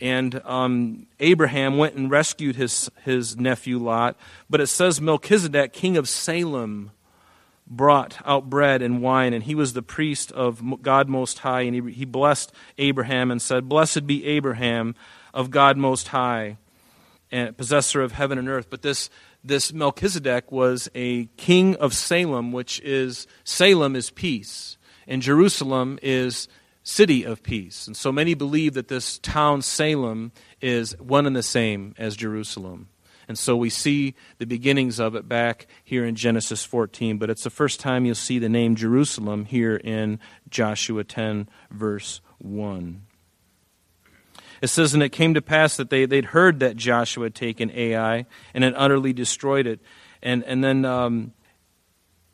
and 0.00 0.40
um, 0.44 1.06
Abraham 1.20 1.76
went 1.76 1.94
and 1.94 2.10
rescued 2.10 2.56
his, 2.56 2.90
his 3.04 3.36
nephew 3.36 3.78
Lot. 3.78 4.16
But 4.48 4.60
it 4.60 4.68
says 4.68 5.00
Melchizedek, 5.00 5.72
king 5.72 5.96
of 5.96 6.08
Salem, 6.08 6.90
brought 7.66 8.18
out 8.24 8.50
bread 8.50 8.82
and 8.82 9.00
wine, 9.02 9.32
and 9.32 9.44
he 9.44 9.54
was 9.54 9.74
the 9.74 9.82
priest 9.82 10.32
of 10.32 10.82
God 10.82 11.08
Most 11.08 11.40
High. 11.40 11.62
And 11.62 11.74
he, 11.74 11.92
he 11.92 12.04
blessed 12.04 12.52
Abraham 12.78 13.30
and 13.30 13.40
said, 13.40 13.68
Blessed 13.68 14.06
be 14.06 14.24
Abraham 14.26 14.94
of 15.32 15.50
God 15.50 15.76
Most 15.76 16.08
High, 16.08 16.56
and 17.30 17.56
possessor 17.56 18.02
of 18.02 18.12
heaven 18.12 18.38
and 18.38 18.48
earth. 18.48 18.68
But 18.70 18.82
this, 18.82 19.08
this 19.42 19.72
Melchizedek 19.72 20.52
was 20.52 20.88
a 20.94 21.26
king 21.36 21.76
of 21.76 21.94
Salem, 21.94 22.52
which 22.52 22.80
is, 22.80 23.26
Salem 23.44 23.96
is 23.96 24.10
peace, 24.10 24.76
and 25.06 25.22
Jerusalem 25.22 25.98
is 26.02 26.48
city 26.82 27.24
of 27.24 27.42
peace. 27.42 27.86
And 27.86 27.96
so 27.96 28.12
many 28.12 28.34
believe 28.34 28.74
that 28.74 28.88
this 28.88 29.18
town, 29.18 29.62
Salem, 29.62 30.32
is 30.60 30.98
one 30.98 31.26
and 31.26 31.36
the 31.36 31.42
same 31.42 31.94
as 31.98 32.16
Jerusalem. 32.16 32.88
And 33.28 33.38
so 33.38 33.56
we 33.56 33.70
see 33.70 34.14
the 34.38 34.44
beginnings 34.44 34.98
of 34.98 35.14
it 35.14 35.28
back 35.28 35.68
here 35.84 36.04
in 36.04 36.16
Genesis 36.16 36.64
14, 36.64 37.16
but 37.16 37.30
it's 37.30 37.44
the 37.44 37.50
first 37.50 37.78
time 37.78 38.04
you'll 38.04 38.16
see 38.16 38.40
the 38.40 38.48
name 38.48 38.74
Jerusalem 38.74 39.44
here 39.44 39.76
in 39.76 40.18
Joshua 40.48 41.04
10, 41.04 41.48
verse 41.70 42.20
1. 42.38 43.02
It 44.60 44.68
says, 44.68 44.94
And 44.94 45.02
it 45.02 45.10
came 45.10 45.34
to 45.34 45.42
pass 45.42 45.76
that 45.76 45.90
they, 45.90 46.06
they'd 46.06 46.26
heard 46.26 46.60
that 46.60 46.76
Joshua 46.76 47.26
had 47.26 47.34
taken 47.34 47.70
Ai 47.70 48.26
and 48.54 48.64
had 48.64 48.74
utterly 48.76 49.12
destroyed 49.12 49.66
it. 49.66 49.80
And, 50.22 50.44
and 50.44 50.62
then, 50.62 50.84
um, 50.84 51.32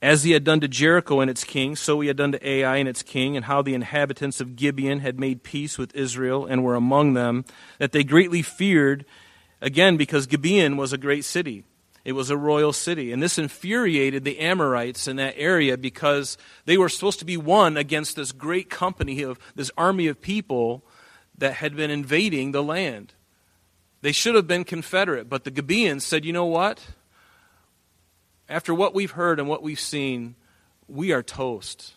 as 0.03 0.25
he 0.25 0.33
had 0.33 0.45
done 0.45 0.61
to 0.61 0.69
Jericho 0.69 1.21
and 1.21 1.31
its 1.31 1.45
king, 1.45 1.77
so 1.77 2.01
he 2.01 2.09
had 2.09 2.17
done 2.17 2.33
to 2.33 2.49
Ai 2.49 2.77
and 2.77 2.89
its 2.89 3.03
king, 3.03 3.37
and 3.37 3.47
how 3.47 3.63
the 3.63 3.75
inhabitants 3.75 4.41
of 4.41 4.57
Gibeon 4.57 5.01
had 5.01 5.19
made 5.19 5.43
peace 5.43 5.79
with 5.79 5.95
Israel 5.95 6.45
and 6.45 6.63
were 6.63 6.75
among 6.75 7.15
them, 7.15 7.45
that 7.79 7.93
they 7.93 8.05
greatly 8.05 8.43
feared 8.43 9.07
Again, 9.61 9.97
because 9.97 10.27
Gibeon 10.27 10.77
was 10.77 10.93
a 10.93 10.99
great 10.99 11.25
city. 11.25 11.65
It 12.05 12.13
was 12.13 12.31
a 12.31 12.37
royal 12.37 12.73
city. 12.73 13.11
And 13.11 13.23
this 13.23 13.39
infuriated 13.39 14.23
the 14.23 14.39
Amorites 14.39 15.09
in 15.09 15.17
that 15.17 15.35
area 15.37 15.77
because 15.77 16.39
they 16.67 16.79
were 16.79 16.89
supposed 16.89 17.19
to 17.21 17.25
be 17.25 17.37
one 17.37 17.77
against 17.77 18.15
this 18.15 18.33
great 18.33 18.71
company 18.71 19.23
of 19.23 19.39
this 19.55 19.71
army 19.77 20.07
of 20.07 20.21
people 20.21 20.85
that 21.39 21.55
had 21.55 21.77
been 21.77 21.91
invading 21.91 22.53
the 22.53 22.63
land. 22.63 23.15
They 24.03 24.13
should 24.13 24.35
have 24.35 24.47
been 24.47 24.65
Confederate, 24.65 25.29
but 25.29 25.45
the 25.45 25.51
Gibeons 25.51 26.03
said, 26.03 26.25
you 26.25 26.33
know 26.33 26.47
what? 26.47 26.81
After 28.49 28.75
what 28.75 28.95
we've 28.95 29.11
heard 29.11 29.41
and 29.41 29.49
what 29.49 29.63
we've 29.63 29.81
seen, 29.81 30.37
we 30.89 31.13
are 31.13 31.23
toast. 31.23 31.95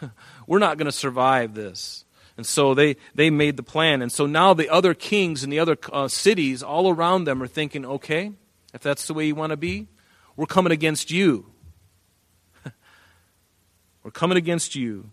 We're 0.46 0.58
not 0.58 0.78
going 0.78 0.86
to 0.86 0.92
survive 0.92 1.54
this. 1.54 2.04
And 2.36 2.46
so 2.46 2.72
they, 2.72 2.96
they 3.14 3.28
made 3.28 3.56
the 3.56 3.62
plan. 3.62 4.00
And 4.00 4.10
so 4.10 4.26
now 4.26 4.54
the 4.54 4.70
other 4.70 4.94
kings 4.94 5.44
and 5.44 5.52
the 5.52 5.58
other 5.58 5.76
uh, 5.92 6.08
cities 6.08 6.62
all 6.62 6.90
around 6.90 7.24
them 7.24 7.42
are 7.42 7.46
thinking, 7.46 7.84
okay, 7.84 8.32
if 8.72 8.80
that's 8.80 9.06
the 9.06 9.14
way 9.14 9.26
you 9.26 9.34
want 9.34 9.50
to 9.50 9.56
be, 9.56 9.88
we're 10.34 10.46
coming 10.46 10.72
against 10.72 11.10
you. 11.10 11.46
we're 14.02 14.10
coming 14.10 14.38
against 14.38 14.74
you 14.74 15.10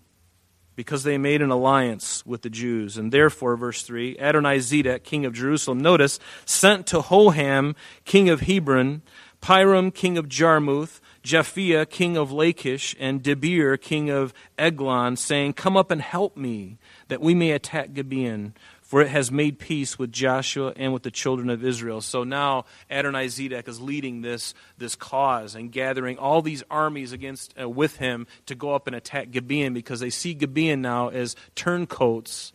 because 0.80 1.04
they 1.04 1.18
made 1.18 1.42
an 1.42 1.50
alliance 1.50 2.26
with 2.26 2.42
the 2.42 2.50
Jews. 2.50 2.96
And 2.96 3.12
therefore, 3.12 3.58
verse 3.58 3.84
3 3.84 4.18
Adonai 4.18 4.60
Zedek, 4.60 5.04
king 5.04 5.26
of 5.26 5.34
Jerusalem, 5.34 5.80
notice, 5.80 6.22
sent 6.46 6.88
to 6.88 7.02
Hoham, 7.02 7.76
king 8.06 8.30
of 8.30 8.40
Hebron, 8.40 9.02
Piram, 9.42 9.94
king 9.94 10.18
of 10.18 10.30
Jarmuth, 10.30 11.02
Japhia, 11.22 11.90
king 11.90 12.16
of 12.16 12.32
Lachish, 12.32 12.96
and 12.98 13.22
Debir, 13.22 13.82
king 13.82 14.10
of 14.10 14.34
Eglon, 14.58 15.18
saying, 15.18 15.52
Come 15.52 15.76
up 15.76 15.92
and 15.92 16.02
help 16.02 16.38
me 16.38 16.78
that 17.10 17.20
we 17.20 17.36
may 17.36 17.52
attack 17.52 17.92
Gibeon, 17.92 18.54
for 18.89 19.01
it 19.01 19.10
has 19.10 19.31
made 19.31 19.60
peace 19.60 20.00
with 20.00 20.12
Joshua 20.12 20.74
and 20.75 20.91
with 20.91 21.03
the 21.03 21.12
children 21.12 21.51
of 21.51 21.63
Israel. 21.63 22.01
So 22.01 22.24
now 22.24 22.65
Adonai 22.89 23.27
Zedek 23.27 23.67
is 23.67 23.79
leading 23.79 24.24
this, 24.24 24.55
this 24.79 24.96
cause 24.96 25.53
and 25.53 25.72
gathering 25.72 26.17
all 26.17 26.41
these 26.41 26.63
armies 26.72 27.12
against 27.12 27.53
uh, 27.62 27.69
with 27.69 27.98
him 27.98 28.25
to 28.48 28.55
go 28.55 28.74
up 28.74 28.88
and 28.88 28.96
attack 28.96 29.29
Gibeon 29.29 29.75
because 29.75 30.00
they 30.00 30.10
see 30.10 30.34
Gibeon 30.34 30.81
now 30.81 31.10
as 31.10 31.36
turncoats 31.53 32.51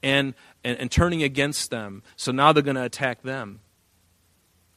and, 0.00 0.34
and, 0.62 0.78
and 0.78 0.92
turning 0.92 1.24
against 1.24 1.72
them. 1.72 2.04
So 2.14 2.30
now 2.30 2.52
they're 2.52 2.62
going 2.62 2.76
to 2.76 2.84
attack 2.84 3.22
them. 3.22 3.58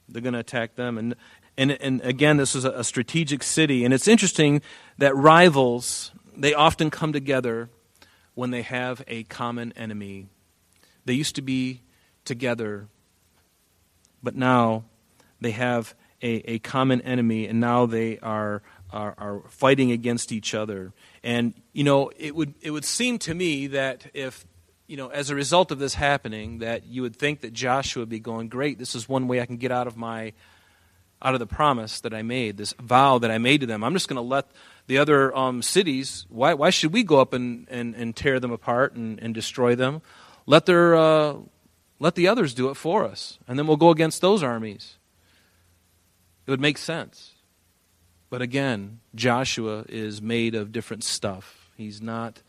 They're 0.08 0.20
going 0.20 0.34
to 0.34 0.40
attack 0.40 0.74
them. 0.74 0.98
And, 0.98 1.14
and, 1.56 1.70
and 1.80 2.00
again, 2.00 2.38
this 2.38 2.56
is 2.56 2.64
a 2.64 2.82
strategic 2.82 3.44
city. 3.44 3.84
And 3.84 3.94
it's 3.94 4.08
interesting 4.08 4.62
that 4.96 5.14
rivals, 5.14 6.10
they 6.36 6.54
often 6.54 6.90
come 6.90 7.12
together 7.12 7.70
when 8.34 8.50
they 8.50 8.62
have 8.62 9.04
a 9.06 9.22
common 9.22 9.72
enemy. 9.76 10.26
They 11.08 11.14
used 11.14 11.36
to 11.36 11.42
be 11.42 11.80
together, 12.26 12.86
but 14.22 14.36
now 14.36 14.84
they 15.40 15.52
have 15.52 15.94
a, 16.22 16.52
a 16.52 16.58
common 16.58 17.00
enemy, 17.00 17.46
and 17.46 17.60
now 17.60 17.86
they 17.86 18.18
are, 18.18 18.60
are, 18.92 19.14
are 19.16 19.42
fighting 19.48 19.90
against 19.90 20.32
each 20.32 20.52
other. 20.52 20.92
And, 21.22 21.54
you 21.72 21.82
know, 21.82 22.12
it 22.18 22.36
would, 22.36 22.56
it 22.60 22.72
would 22.72 22.84
seem 22.84 23.18
to 23.20 23.32
me 23.32 23.68
that 23.68 24.10
if 24.12 24.46
you 24.86 24.98
know, 24.98 25.08
as 25.08 25.30
a 25.30 25.34
result 25.34 25.72
of 25.72 25.78
this 25.78 25.94
happening, 25.94 26.58
that 26.58 26.86
you 26.86 27.00
would 27.00 27.16
think 27.16 27.40
that 27.40 27.54
Joshua 27.54 28.02
would 28.02 28.10
be 28.10 28.20
going, 28.20 28.48
Great, 28.48 28.78
this 28.78 28.94
is 28.94 29.08
one 29.08 29.28
way 29.28 29.40
I 29.40 29.46
can 29.46 29.56
get 29.56 29.72
out 29.72 29.86
of 29.86 29.96
my 29.96 30.34
out 31.22 31.32
of 31.32 31.40
the 31.40 31.46
promise 31.46 32.00
that 32.00 32.12
I 32.12 32.20
made, 32.20 32.58
this 32.58 32.74
vow 32.74 33.16
that 33.16 33.30
I 33.30 33.38
made 33.38 33.62
to 33.62 33.66
them. 33.66 33.82
I'm 33.82 33.94
just 33.94 34.08
going 34.08 34.16
to 34.16 34.20
let 34.20 34.50
the 34.88 34.98
other 34.98 35.34
um, 35.34 35.62
cities, 35.62 36.26
why, 36.28 36.52
why 36.52 36.68
should 36.68 36.92
we 36.92 37.02
go 37.02 37.18
up 37.18 37.32
and, 37.32 37.66
and, 37.70 37.94
and 37.94 38.14
tear 38.14 38.38
them 38.38 38.52
apart 38.52 38.94
and, 38.94 39.18
and 39.20 39.34
destroy 39.34 39.74
them? 39.74 40.02
Let, 40.48 40.64
their, 40.64 40.96
uh, 40.96 41.34
let 42.00 42.14
the 42.14 42.26
others 42.26 42.54
do 42.54 42.70
it 42.70 42.74
for 42.74 43.04
us, 43.04 43.38
and 43.46 43.58
then 43.58 43.66
we'll 43.66 43.76
go 43.76 43.90
against 43.90 44.22
those 44.22 44.42
armies. 44.42 44.96
It 46.46 46.50
would 46.50 46.58
make 46.58 46.78
sense. 46.78 47.32
But 48.30 48.40
again, 48.40 49.00
Joshua 49.14 49.84
is 49.90 50.22
made 50.22 50.54
of 50.54 50.72
different 50.72 51.04
stuff. 51.04 51.68
He's 51.76 52.00
not 52.00 52.40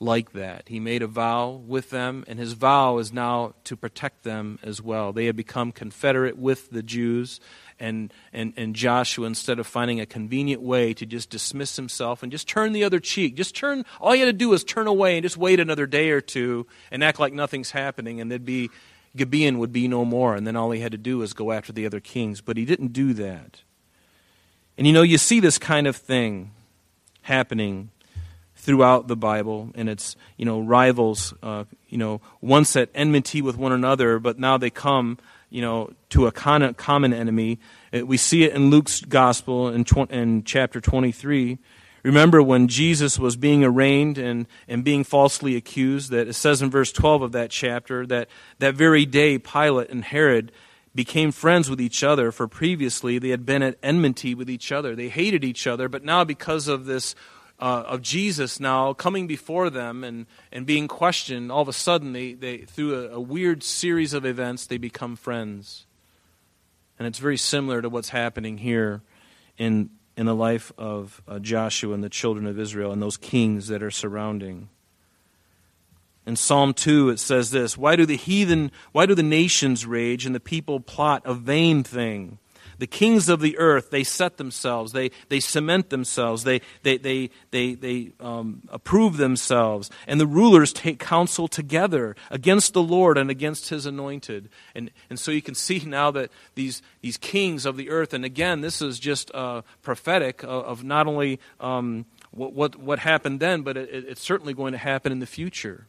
like 0.00 0.32
that. 0.32 0.68
He 0.68 0.78
made 0.78 1.02
a 1.02 1.06
vow 1.06 1.50
with 1.50 1.90
them, 1.90 2.24
and 2.28 2.38
his 2.38 2.52
vow 2.52 2.98
is 2.98 3.12
now 3.12 3.54
to 3.64 3.76
protect 3.76 4.22
them 4.22 4.58
as 4.62 4.80
well. 4.80 5.12
They 5.12 5.26
have 5.26 5.36
become 5.36 5.72
confederate 5.72 6.38
with 6.38 6.70
the 6.70 6.82
Jews, 6.82 7.40
and, 7.80 8.12
and, 8.32 8.52
and 8.56 8.74
Joshua, 8.74 9.26
instead 9.26 9.58
of 9.58 9.66
finding 9.66 10.00
a 10.00 10.06
convenient 10.06 10.62
way 10.62 10.94
to 10.94 11.06
just 11.06 11.30
dismiss 11.30 11.76
himself 11.76 12.22
and 12.22 12.30
just 12.30 12.48
turn 12.48 12.72
the 12.72 12.84
other 12.84 13.00
cheek, 13.00 13.36
just 13.36 13.56
turn, 13.56 13.84
all 14.00 14.14
you 14.14 14.24
had 14.24 14.32
to 14.32 14.32
do 14.32 14.50
was 14.50 14.64
turn 14.64 14.86
away 14.86 15.16
and 15.16 15.24
just 15.24 15.36
wait 15.36 15.60
another 15.60 15.86
day 15.86 16.10
or 16.10 16.20
two 16.20 16.66
and 16.90 17.02
act 17.02 17.18
like 17.18 17.32
nothing's 17.32 17.72
happening, 17.72 18.20
and 18.20 18.30
there'd 18.30 18.44
be, 18.44 18.70
Gibeon 19.16 19.58
would 19.58 19.72
be 19.72 19.88
no 19.88 20.04
more, 20.04 20.36
and 20.36 20.46
then 20.46 20.54
all 20.54 20.70
he 20.70 20.80
had 20.80 20.92
to 20.92 20.98
do 20.98 21.18
was 21.18 21.32
go 21.32 21.50
after 21.50 21.72
the 21.72 21.86
other 21.86 22.00
kings. 22.00 22.40
But 22.40 22.56
he 22.56 22.64
didn't 22.64 22.92
do 22.92 23.12
that. 23.14 23.62
And 24.76 24.86
you 24.86 24.92
know, 24.92 25.02
you 25.02 25.18
see 25.18 25.40
this 25.40 25.58
kind 25.58 25.88
of 25.88 25.96
thing 25.96 26.52
happening 27.22 27.90
throughout 28.58 29.08
the 29.08 29.16
Bible, 29.16 29.70
and 29.74 29.88
it's 29.88 30.14
you 30.36 30.44
know 30.44 30.60
rivals, 30.60 31.32
uh, 31.42 31.64
you 31.88 31.98
know 31.98 32.20
once 32.40 32.76
at 32.76 32.90
enmity 32.94 33.40
with 33.40 33.56
one 33.56 33.72
another, 33.72 34.18
but 34.18 34.38
now 34.38 34.58
they 34.58 34.70
come 34.70 35.18
you 35.50 35.62
know, 35.62 35.90
to 36.10 36.26
a 36.26 36.32
con- 36.32 36.74
common 36.74 37.12
enemy. 37.12 37.58
Uh, 37.92 38.04
we 38.04 38.16
see 38.16 38.44
it 38.44 38.52
in 38.52 38.70
Luke's 38.70 39.00
gospel 39.00 39.68
in, 39.68 39.84
tw- 39.84 40.10
in 40.10 40.44
chapter 40.44 40.80
23. 40.80 41.58
Remember 42.02 42.42
when 42.42 42.68
Jesus 42.68 43.18
was 43.18 43.36
being 43.36 43.64
arraigned 43.64 44.18
and, 44.18 44.46
and 44.68 44.84
being 44.84 45.04
falsely 45.04 45.56
accused, 45.56 46.10
that 46.10 46.28
it 46.28 46.34
says 46.34 46.62
in 46.62 46.70
verse 46.70 46.92
12 46.92 47.22
of 47.22 47.32
that 47.32 47.50
chapter 47.50 48.06
that 48.06 48.28
that 48.58 48.74
very 48.74 49.04
day 49.04 49.38
Pilate 49.38 49.90
and 49.90 50.04
Herod 50.04 50.52
became 50.94 51.32
friends 51.32 51.68
with 51.68 51.80
each 51.80 52.02
other, 52.02 52.32
for 52.32 52.48
previously 52.48 53.18
they 53.18 53.28
had 53.28 53.44
been 53.44 53.62
at 53.62 53.78
enmity 53.82 54.34
with 54.34 54.48
each 54.48 54.72
other. 54.72 54.94
They 54.94 55.08
hated 55.08 55.44
each 55.44 55.66
other, 55.66 55.88
but 55.88 56.04
now 56.04 56.24
because 56.24 56.68
of 56.68 56.86
this 56.86 57.14
uh, 57.60 57.84
of 57.86 58.02
Jesus 58.02 58.60
now 58.60 58.92
coming 58.92 59.26
before 59.26 59.70
them 59.70 60.04
and, 60.04 60.26
and 60.52 60.64
being 60.64 60.88
questioned, 60.88 61.50
all 61.50 61.62
of 61.62 61.68
a 61.68 61.72
sudden, 61.72 62.12
they, 62.12 62.32
they, 62.32 62.58
through 62.58 62.94
a, 62.94 63.14
a 63.14 63.20
weird 63.20 63.62
series 63.62 64.12
of 64.12 64.24
events, 64.24 64.66
they 64.66 64.78
become 64.78 65.16
friends. 65.16 65.86
And 66.98 67.06
it's 67.06 67.18
very 67.18 67.36
similar 67.36 67.82
to 67.82 67.88
what's 67.88 68.10
happening 68.10 68.58
here 68.58 69.02
in, 69.56 69.90
in 70.16 70.26
the 70.26 70.34
life 70.34 70.72
of 70.78 71.22
uh, 71.28 71.38
Joshua 71.38 71.94
and 71.94 72.02
the 72.02 72.08
children 72.08 72.46
of 72.46 72.58
Israel 72.58 72.92
and 72.92 73.02
those 73.02 73.16
kings 73.16 73.68
that 73.68 73.82
are 73.82 73.90
surrounding. 73.90 74.68
In 76.26 76.36
Psalm 76.36 76.74
2, 76.74 77.10
it 77.10 77.18
says 77.18 77.50
this 77.50 77.78
Why 77.78 77.96
do 77.96 78.04
the 78.04 78.16
heathen, 78.16 78.70
why 78.92 79.06
do 79.06 79.14
the 79.14 79.22
nations 79.22 79.86
rage 79.86 80.26
and 80.26 80.34
the 80.34 80.40
people 80.40 80.78
plot 80.78 81.22
a 81.24 81.34
vain 81.34 81.82
thing? 81.82 82.38
The 82.78 82.86
kings 82.86 83.28
of 83.28 83.40
the 83.40 83.58
earth, 83.58 83.90
they 83.90 84.04
set 84.04 84.36
themselves, 84.36 84.92
they, 84.92 85.10
they 85.28 85.40
cement 85.40 85.90
themselves, 85.90 86.44
they, 86.44 86.60
they, 86.82 86.96
they, 86.96 87.30
they, 87.50 87.74
they 87.74 88.12
um, 88.20 88.62
approve 88.70 89.16
themselves. 89.16 89.90
And 90.06 90.20
the 90.20 90.26
rulers 90.26 90.72
take 90.72 91.00
counsel 91.00 91.48
together 91.48 92.14
against 92.30 92.74
the 92.74 92.82
Lord 92.82 93.18
and 93.18 93.30
against 93.30 93.68
his 93.70 93.84
anointed. 93.84 94.48
And, 94.74 94.90
and 95.10 95.18
so 95.18 95.32
you 95.32 95.42
can 95.42 95.56
see 95.56 95.82
now 95.84 96.12
that 96.12 96.30
these, 96.54 96.80
these 97.00 97.16
kings 97.16 97.66
of 97.66 97.76
the 97.76 97.90
earth, 97.90 98.14
and 98.14 98.24
again, 98.24 98.60
this 98.60 98.80
is 98.80 98.98
just 99.00 99.34
uh, 99.34 99.62
prophetic 99.82 100.44
of, 100.44 100.64
of, 100.64 100.84
not 100.84 101.06
only 101.06 101.40
um, 101.58 102.06
what, 102.30 102.52
what, 102.52 102.76
what, 102.76 103.00
happened 103.00 103.40
then, 103.40 103.62
but 103.62 103.76
it, 103.76 103.88
it's 103.92 104.22
certainly 104.22 104.54
going 104.54 104.72
to 104.72 104.78
happen 104.78 105.10
in 105.10 105.18
the 105.18 105.26
future. 105.26 105.86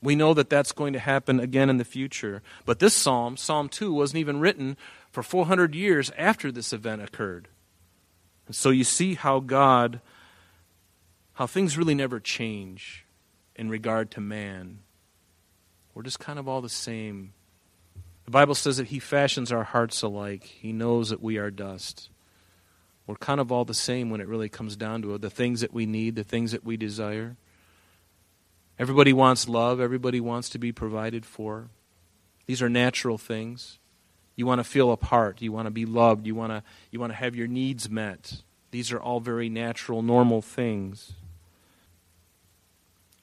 We 0.00 0.14
know 0.14 0.34
that 0.34 0.48
that's 0.48 0.72
going 0.72 0.92
to 0.92 0.98
happen 0.98 1.40
again 1.40 1.70
in 1.70 1.78
the 1.78 1.84
future. 1.84 2.42
But 2.64 2.78
this 2.78 2.94
psalm, 2.94 3.36
Psalm 3.36 3.68
2, 3.68 3.92
wasn't 3.92 4.18
even 4.18 4.38
written 4.38 4.76
for 5.18 5.24
400 5.24 5.74
years 5.74 6.12
after 6.16 6.52
this 6.52 6.72
event 6.72 7.02
occurred. 7.02 7.48
And 8.46 8.54
so 8.54 8.70
you 8.70 8.84
see 8.84 9.14
how 9.14 9.40
God, 9.40 10.00
how 11.32 11.48
things 11.48 11.76
really 11.76 11.96
never 11.96 12.20
change 12.20 13.04
in 13.56 13.68
regard 13.68 14.12
to 14.12 14.20
man. 14.20 14.78
We're 15.92 16.04
just 16.04 16.20
kind 16.20 16.38
of 16.38 16.46
all 16.46 16.60
the 16.60 16.68
same. 16.68 17.32
The 18.26 18.30
Bible 18.30 18.54
says 18.54 18.76
that 18.76 18.86
He 18.86 19.00
fashions 19.00 19.50
our 19.50 19.64
hearts 19.64 20.02
alike, 20.02 20.44
He 20.44 20.72
knows 20.72 21.10
that 21.10 21.20
we 21.20 21.36
are 21.36 21.50
dust. 21.50 22.10
We're 23.08 23.16
kind 23.16 23.40
of 23.40 23.50
all 23.50 23.64
the 23.64 23.74
same 23.74 24.10
when 24.10 24.20
it 24.20 24.28
really 24.28 24.48
comes 24.48 24.76
down 24.76 25.02
to 25.02 25.16
it. 25.16 25.20
The 25.20 25.30
things 25.30 25.62
that 25.62 25.74
we 25.74 25.84
need, 25.84 26.14
the 26.14 26.22
things 26.22 26.52
that 26.52 26.62
we 26.62 26.76
desire. 26.76 27.36
Everybody 28.78 29.12
wants 29.12 29.48
love, 29.48 29.80
everybody 29.80 30.20
wants 30.20 30.48
to 30.50 30.60
be 30.60 30.70
provided 30.70 31.26
for. 31.26 31.70
These 32.46 32.62
are 32.62 32.68
natural 32.68 33.18
things. 33.18 33.80
You 34.38 34.46
want 34.46 34.60
to 34.60 34.64
feel 34.64 34.92
a 34.92 34.96
part, 34.96 35.42
you 35.42 35.50
want 35.50 35.66
to 35.66 35.72
be 35.72 35.84
loved, 35.84 36.24
you 36.24 36.36
want 36.36 36.52
to 36.52 36.62
you 36.92 37.00
want 37.00 37.10
to 37.10 37.16
have 37.16 37.34
your 37.34 37.48
needs 37.48 37.90
met. 37.90 38.42
These 38.70 38.92
are 38.92 39.00
all 39.00 39.18
very 39.18 39.48
natural, 39.48 40.00
normal 40.00 40.42
things. 40.42 41.14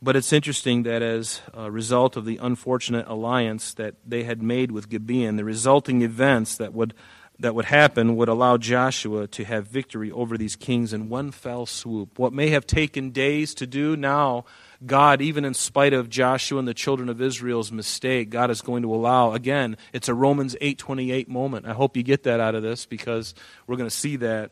But 0.02 0.18
it's 0.18 0.34
interesting 0.34 0.84
that 0.84 1.02
as 1.02 1.40
a 1.54 1.72
result 1.72 2.18
of 2.18 2.26
the 2.26 2.36
unfortunate 2.42 3.08
alliance 3.08 3.74
that 3.76 3.96
they 4.06 4.24
had 4.24 4.44
made 4.44 4.72
with 4.74 4.90
Gibeon, 4.90 5.38
the 5.38 5.46
resulting 5.46 6.02
events 6.02 6.58
that 6.58 6.74
would 6.74 6.94
that 7.40 7.56
would 7.56 7.66
happen 7.66 8.18
would 8.18 8.28
allow 8.28 8.58
Joshua 8.58 9.26
to 9.28 9.46
have 9.46 9.68
victory 9.68 10.12
over 10.12 10.38
these 10.38 10.58
kings 10.58 10.92
in 10.92 11.08
one 11.08 11.32
fell 11.32 11.66
swoop. 11.66 12.20
What 12.20 12.34
may 12.34 12.50
have 12.50 12.68
taken 12.68 13.12
days 13.12 13.54
to 13.56 13.66
do 13.66 13.96
now, 13.96 14.44
God, 14.86 15.22
even 15.22 15.46
in 15.46 15.54
spite 15.54 15.94
of 15.94 16.10
Joshua 16.10 16.60
and 16.60 16.68
the 16.68 16.74
children 16.74 17.10
of 17.10 17.22
Israel's 17.22 17.72
mistake, 17.72 18.30
God 18.30 18.52
is 18.52 18.62
going 18.62 18.84
to 18.84 18.94
allow. 18.94 19.34
Again, 19.34 19.78
it's 19.94 20.10
a 20.10 20.14
Romans 20.14 20.56
8:28 20.62 21.28
moment. 21.28 21.66
I 21.66 21.74
hope 21.74 21.98
you 21.98 22.04
get 22.04 22.24
that 22.24 22.40
out 22.40 22.56
of 22.56 22.64
this 22.64 22.86
because 22.86 23.34
we're 23.68 23.78
going 23.78 23.90
to 23.90 23.96
see 23.96 24.16
that 24.18 24.52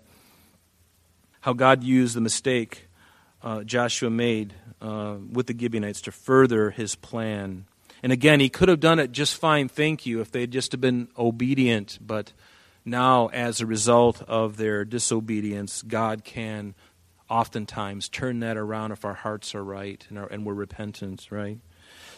how 1.42 1.54
God 1.54 1.84
used 1.84 2.16
the 2.16 2.22
mistake 2.22 2.88
uh, 3.42 3.63
Joshua 3.63 4.10
made 4.10 4.54
uh, 4.82 5.16
with 5.32 5.48
the 5.48 5.58
Gibeonites 5.58 6.02
to 6.02 6.12
further 6.12 6.72
his 6.72 6.96
plan. 6.96 7.66
And 8.02 8.12
again, 8.12 8.40
he 8.40 8.50
could 8.50 8.70
have 8.70 8.80
done 8.80 9.00
it 9.00 9.12
just 9.12 9.36
fine, 9.38 9.68
thank 9.68 10.06
you, 10.06 10.22
if 10.22 10.32
they'd 10.32 10.52
just 10.52 10.72
have 10.72 10.82
been 10.82 11.08
obedient, 11.18 12.00
but 12.02 12.34
now, 12.86 13.28
as 13.28 13.62
a 13.62 13.66
result 13.66 14.22
of 14.24 14.58
their 14.58 14.84
disobedience, 14.84 15.84
God 15.84 16.25
can 16.25 16.75
oftentimes 17.34 18.10
turn 18.10 18.42
that 18.42 18.58
around 18.58 18.92
if 18.92 19.04
our 19.04 19.16
hearts 19.16 19.56
are 19.56 19.63
right 19.63 20.06
and, 20.10 20.20
are, 20.20 20.28
and 20.28 20.46
we're 20.46 20.54
repentant, 20.54 21.28
right? 21.32 21.58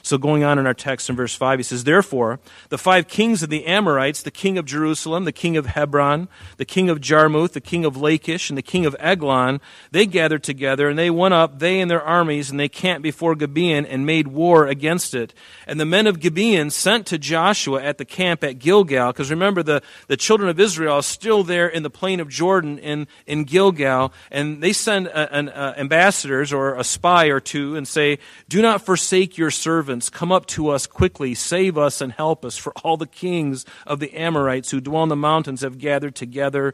So, 0.06 0.20
going 0.20 0.44
on 0.44 0.60
in 0.60 0.68
our 0.68 0.76
text 0.76 1.10
in 1.10 1.16
verse 1.16 1.34
5, 1.34 1.58
he 1.58 1.64
says, 1.64 1.84
Therefore, 1.84 2.40
the 2.70 2.78
five 2.78 3.08
kings 3.08 3.42
of 3.42 3.50
the 3.50 3.66
Amorites, 3.66 4.22
the 4.22 4.30
king 4.30 4.60
of 4.60 4.66
Jerusalem, 4.66 5.26
the 5.26 5.32
king 5.32 5.58
of 5.58 5.66
Hebron, 5.66 6.28
the 6.58 6.64
king 6.64 6.92
of 6.92 7.02
Jarmuth, 7.02 7.54
the 7.54 7.60
king 7.60 7.86
of 7.86 7.98
Lachish, 7.98 8.52
and 8.52 8.56
the 8.56 8.62
king 8.62 8.86
of 8.86 8.96
Eglon, 9.00 9.60
they 9.90 10.06
gathered 10.06 10.44
together, 10.44 10.90
and 10.90 11.00
they 11.00 11.10
went 11.10 11.34
up, 11.34 11.58
they 11.58 11.82
and 11.82 11.90
their 11.90 12.04
armies, 12.04 12.52
and 12.52 12.60
they 12.60 12.70
camped 12.70 13.02
before 13.02 13.34
Gibeon 13.34 13.84
and 13.88 14.06
made 14.06 14.28
war 14.28 14.68
against 14.68 15.16
it. 15.16 15.34
And 15.66 15.80
the 15.80 15.86
men 15.86 16.06
of 16.06 16.20
Gibeon 16.20 16.70
sent 16.70 17.08
to 17.08 17.18
Joshua 17.18 17.82
at 17.82 17.98
the 17.98 18.06
camp 18.06 18.44
at 18.44 18.60
Gilgal, 18.60 19.12
because 19.12 19.32
remember, 19.32 19.64
the, 19.64 19.82
the 20.06 20.18
children 20.18 20.50
of 20.50 20.60
Israel 20.60 20.98
are 20.98 21.02
still 21.02 21.44
there 21.44 21.68
in 21.68 21.82
the 21.82 21.90
plain 21.90 22.20
of 22.20 22.30
Jordan 22.30 22.78
in, 22.78 23.08
in 23.26 23.44
Gilgal, 23.44 24.14
and 24.30 24.62
they 24.62 24.72
send 24.72 25.08
an 25.08 25.50
ambassadors 25.50 26.54
or 26.54 26.76
a 26.76 26.84
spy 26.84 27.26
or 27.30 27.40
two 27.40 27.76
and 27.76 27.88
say, 27.88 28.20
Do 28.48 28.62
not 28.62 28.84
forsake 28.84 29.36
your 29.40 29.50
servants 29.50 29.95
servants, 30.02 30.10
Come 30.10 30.32
up 30.32 30.46
to 30.48 30.70
us 30.70 30.88
quickly, 30.88 31.34
save 31.36 31.78
us 31.78 32.02
and 32.02 32.12
help 32.12 32.44
us, 32.44 32.58
for 32.58 32.74
all 32.84 32.98
the 32.98 33.08
kings 33.08 33.66
of 33.86 34.00
the 34.00 34.14
Amorites 34.14 34.72
who 34.72 34.82
dwell 34.82 35.04
in 35.04 35.10
the 35.10 35.16
mountains 35.16 35.62
have 35.62 35.78
gathered 35.78 36.16
together 36.16 36.74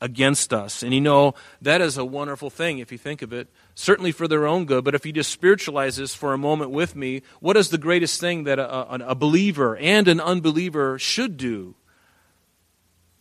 against 0.00 0.52
us. 0.52 0.82
And 0.82 0.92
you 0.92 1.00
know, 1.00 1.34
that 1.62 1.80
is 1.80 1.96
a 1.98 2.04
wonderful 2.04 2.50
thing 2.50 2.78
if 2.78 2.92
you 2.92 2.98
think 2.98 3.22
of 3.22 3.32
it, 3.32 3.48
certainly 3.74 4.12
for 4.12 4.28
their 4.28 4.46
own 4.46 4.64
good. 4.64 4.84
But 4.84 4.94
if 4.94 5.04
you 5.06 5.12
just 5.12 5.30
spiritualize 5.30 5.96
this 5.96 6.14
for 6.14 6.32
a 6.32 6.38
moment 6.38 6.70
with 6.70 6.94
me, 6.94 7.22
what 7.40 7.56
is 7.56 7.70
the 7.70 7.78
greatest 7.78 8.20
thing 8.20 8.44
that 8.44 8.58
a, 8.58 9.08
a, 9.10 9.14
believer 9.14 9.76
and 9.76 10.06
an 10.06 10.20
unbeliever 10.20 10.98
should 10.98 11.36
do? 11.36 11.74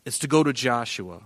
It's 0.05 0.19
to 0.19 0.27
go 0.27 0.43
to 0.43 0.53
Joshua. 0.53 1.23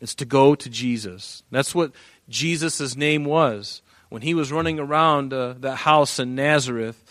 It's 0.00 0.14
to 0.16 0.24
go 0.24 0.54
to 0.54 0.70
Jesus. 0.70 1.42
That's 1.50 1.74
what 1.74 1.92
Jesus' 2.28 2.96
name 2.96 3.24
was. 3.24 3.82
When 4.10 4.22
he 4.22 4.34
was 4.34 4.52
running 4.52 4.78
around 4.78 5.32
uh, 5.32 5.54
that 5.60 5.76
house 5.76 6.18
in 6.18 6.34
Nazareth, 6.34 7.02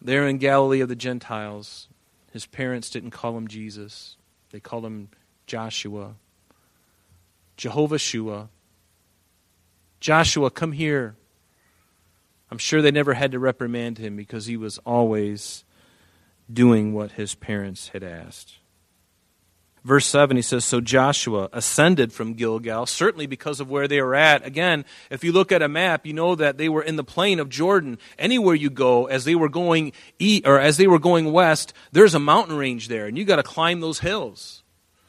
there 0.00 0.26
in 0.26 0.38
Galilee 0.38 0.80
of 0.80 0.88
the 0.88 0.96
Gentiles, 0.96 1.88
his 2.32 2.46
parents 2.46 2.90
didn't 2.90 3.10
call 3.12 3.36
him 3.36 3.48
Jesus. 3.48 4.16
They 4.50 4.60
called 4.60 4.84
him 4.84 5.08
Joshua. 5.46 6.14
Jehovah 7.56 7.98
Shua. 7.98 8.48
Joshua, 10.00 10.50
come 10.50 10.72
here. 10.72 11.16
I'm 12.50 12.58
sure 12.58 12.80
they 12.80 12.90
never 12.90 13.14
had 13.14 13.32
to 13.32 13.38
reprimand 13.38 13.98
him 13.98 14.16
because 14.16 14.46
he 14.46 14.56
was 14.56 14.78
always 14.78 15.64
doing 16.52 16.92
what 16.92 17.12
his 17.12 17.34
parents 17.34 17.88
had 17.88 18.04
asked. 18.04 18.58
Verse 19.86 20.06
7, 20.06 20.36
he 20.36 20.42
says, 20.42 20.64
So 20.64 20.80
Joshua 20.80 21.48
ascended 21.52 22.12
from 22.12 22.34
Gilgal, 22.34 22.86
certainly 22.86 23.28
because 23.28 23.60
of 23.60 23.70
where 23.70 23.86
they 23.86 24.02
were 24.02 24.16
at. 24.16 24.44
Again, 24.44 24.84
if 25.10 25.22
you 25.22 25.30
look 25.30 25.52
at 25.52 25.62
a 25.62 25.68
map, 25.68 26.04
you 26.04 26.12
know 26.12 26.34
that 26.34 26.58
they 26.58 26.68
were 26.68 26.82
in 26.82 26.96
the 26.96 27.04
plain 27.04 27.38
of 27.38 27.48
Jordan. 27.48 27.98
Anywhere 28.18 28.56
you 28.56 28.68
go, 28.68 29.06
as 29.06 29.24
they 29.24 29.36
were 29.36 29.48
going 29.48 29.92
east, 30.18 30.44
or 30.44 30.58
as 30.58 30.76
they 30.76 30.88
were 30.88 30.98
going 30.98 31.30
west, 31.30 31.72
there's 31.92 32.16
a 32.16 32.18
mountain 32.18 32.56
range 32.56 32.88
there, 32.88 33.06
and 33.06 33.16
you 33.16 33.24
got 33.24 33.36
to 33.36 33.44
climb 33.44 33.80
those 33.80 34.00
hills. 34.00 34.64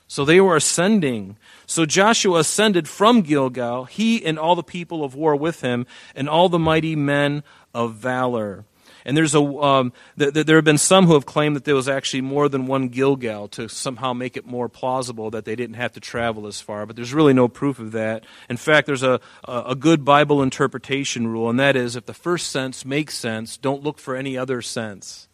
So 0.07 0.23
they 0.23 0.39
were 0.39 0.55
ascending. 0.55 1.37
So 1.65 1.87
Joshua 1.87 2.41
ascended 2.41 2.87
from 2.87 3.23
Gilgal, 3.23 3.85
he 3.85 4.23
and 4.23 4.37
all 4.37 4.55
the 4.55 4.61
people 4.61 5.03
of 5.03 5.15
war 5.15 5.35
with 5.35 5.61
him, 5.61 5.87
and 6.15 6.29
all 6.29 6.49
the 6.49 6.59
mighty 6.59 6.95
men 6.95 7.41
of 7.73 7.95
valor. 7.95 8.63
And 9.07 9.15
there's 9.15 9.33
a 9.33 9.39
um, 9.39 9.93
th- 10.19 10.33
th- 10.33 10.45
there 10.45 10.57
have 10.57 10.65
been 10.65 10.77
some 10.77 11.07
who 11.07 11.13
have 11.13 11.25
claimed 11.25 11.55
that 11.55 11.63
there 11.63 11.75
was 11.75 11.87
actually 11.87 12.21
more 12.21 12.49
than 12.49 12.67
one 12.67 12.89
Gilgal 12.89 13.47
to 13.49 13.69
somehow 13.69 14.11
make 14.11 14.35
it 14.35 14.45
more 14.45 14.67
plausible 14.67 15.31
that 15.31 15.45
they 15.45 15.55
didn't 15.55 15.77
have 15.77 15.93
to 15.93 16.01
travel 16.01 16.45
as 16.45 16.59
far. 16.59 16.85
But 16.85 16.97
there's 16.97 17.13
really 17.13 17.33
no 17.33 17.47
proof 17.47 17.79
of 17.79 17.93
that. 17.93 18.25
In 18.49 18.57
fact, 18.57 18.85
there's 18.85 19.03
a 19.03 19.21
a 19.47 19.75
good 19.75 20.03
Bible 20.03 20.43
interpretation 20.43 21.25
rule, 21.27 21.49
and 21.49 21.57
that 21.57 21.77
is 21.77 21.95
if 21.95 22.05
the 22.05 22.13
first 22.13 22.51
sense 22.51 22.83
makes 22.83 23.15
sense, 23.15 23.55
don't 23.55 23.81
look 23.81 23.97
for 23.97 24.13
any 24.13 24.37
other 24.37 24.61
sense. 24.61 25.29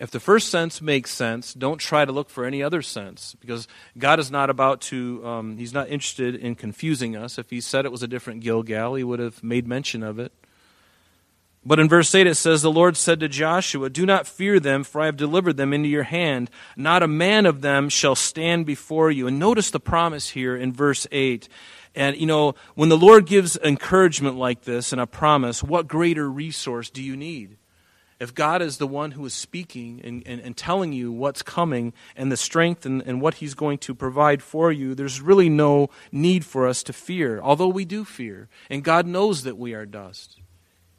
If 0.00 0.10
the 0.10 0.18
first 0.18 0.48
sense 0.48 0.80
makes 0.80 1.10
sense, 1.12 1.52
don't 1.52 1.76
try 1.78 2.06
to 2.06 2.10
look 2.10 2.30
for 2.30 2.46
any 2.46 2.62
other 2.62 2.80
sense 2.80 3.36
because 3.38 3.68
God 3.98 4.18
is 4.18 4.30
not 4.30 4.48
about 4.48 4.80
to, 4.82 5.24
um, 5.26 5.58
He's 5.58 5.74
not 5.74 5.90
interested 5.90 6.34
in 6.34 6.54
confusing 6.54 7.14
us. 7.14 7.38
If 7.38 7.50
He 7.50 7.60
said 7.60 7.84
it 7.84 7.92
was 7.92 8.02
a 8.02 8.08
different 8.08 8.40
Gilgal, 8.40 8.94
He 8.94 9.04
would 9.04 9.20
have 9.20 9.44
made 9.44 9.68
mention 9.68 10.02
of 10.02 10.18
it. 10.18 10.32
But 11.64 11.78
in 11.78 11.88
verse 11.88 12.14
8 12.14 12.26
it 12.26 12.36
says, 12.36 12.62
The 12.62 12.70
Lord 12.70 12.96
said 12.96 13.20
to 13.20 13.28
Joshua, 13.28 13.90
Do 13.90 14.06
not 14.06 14.26
fear 14.26 14.58
them, 14.58 14.82
for 14.82 15.00
I 15.00 15.06
have 15.06 15.16
delivered 15.16 15.56
them 15.58 15.72
into 15.72 15.88
your 15.88 16.04
hand. 16.04 16.50
Not 16.76 17.02
a 17.02 17.08
man 17.08 17.44
of 17.44 17.60
them 17.60 17.88
shall 17.90 18.14
stand 18.14 18.64
before 18.64 19.10
you. 19.10 19.26
And 19.26 19.38
notice 19.38 19.70
the 19.70 19.80
promise 19.80 20.30
here 20.30 20.56
in 20.56 20.72
verse 20.72 21.06
8. 21.12 21.48
And, 21.94 22.16
you 22.16 22.26
know, 22.26 22.54
when 22.76 22.88
the 22.88 22.96
Lord 22.96 23.26
gives 23.26 23.58
encouragement 23.58 24.36
like 24.36 24.62
this 24.62 24.92
and 24.92 25.00
a 25.00 25.06
promise, 25.06 25.62
what 25.62 25.88
greater 25.88 26.30
resource 26.30 26.88
do 26.88 27.02
you 27.02 27.16
need? 27.16 27.56
If 28.20 28.34
God 28.34 28.60
is 28.62 28.76
the 28.76 28.86
one 28.86 29.12
who 29.12 29.24
is 29.24 29.32
speaking 29.32 30.00
and, 30.04 30.22
and, 30.26 30.40
and 30.42 30.56
telling 30.56 30.92
you 30.92 31.10
what's 31.10 31.42
coming 31.42 31.94
and 32.14 32.30
the 32.30 32.36
strength 32.36 32.84
and, 32.84 33.02
and 33.02 33.20
what 33.20 33.34
He's 33.34 33.54
going 33.54 33.78
to 33.78 33.94
provide 33.94 34.42
for 34.42 34.70
you, 34.70 34.94
there's 34.94 35.22
really 35.22 35.48
no 35.48 35.88
need 36.12 36.44
for 36.44 36.68
us 36.68 36.82
to 36.84 36.92
fear, 36.92 37.40
although 37.40 37.68
we 37.68 37.86
do 37.86 38.04
fear. 38.04 38.48
And 38.68 38.84
God 38.84 39.06
knows 39.06 39.42
that 39.44 39.56
we 39.56 39.72
are 39.72 39.86
dust. 39.86 40.38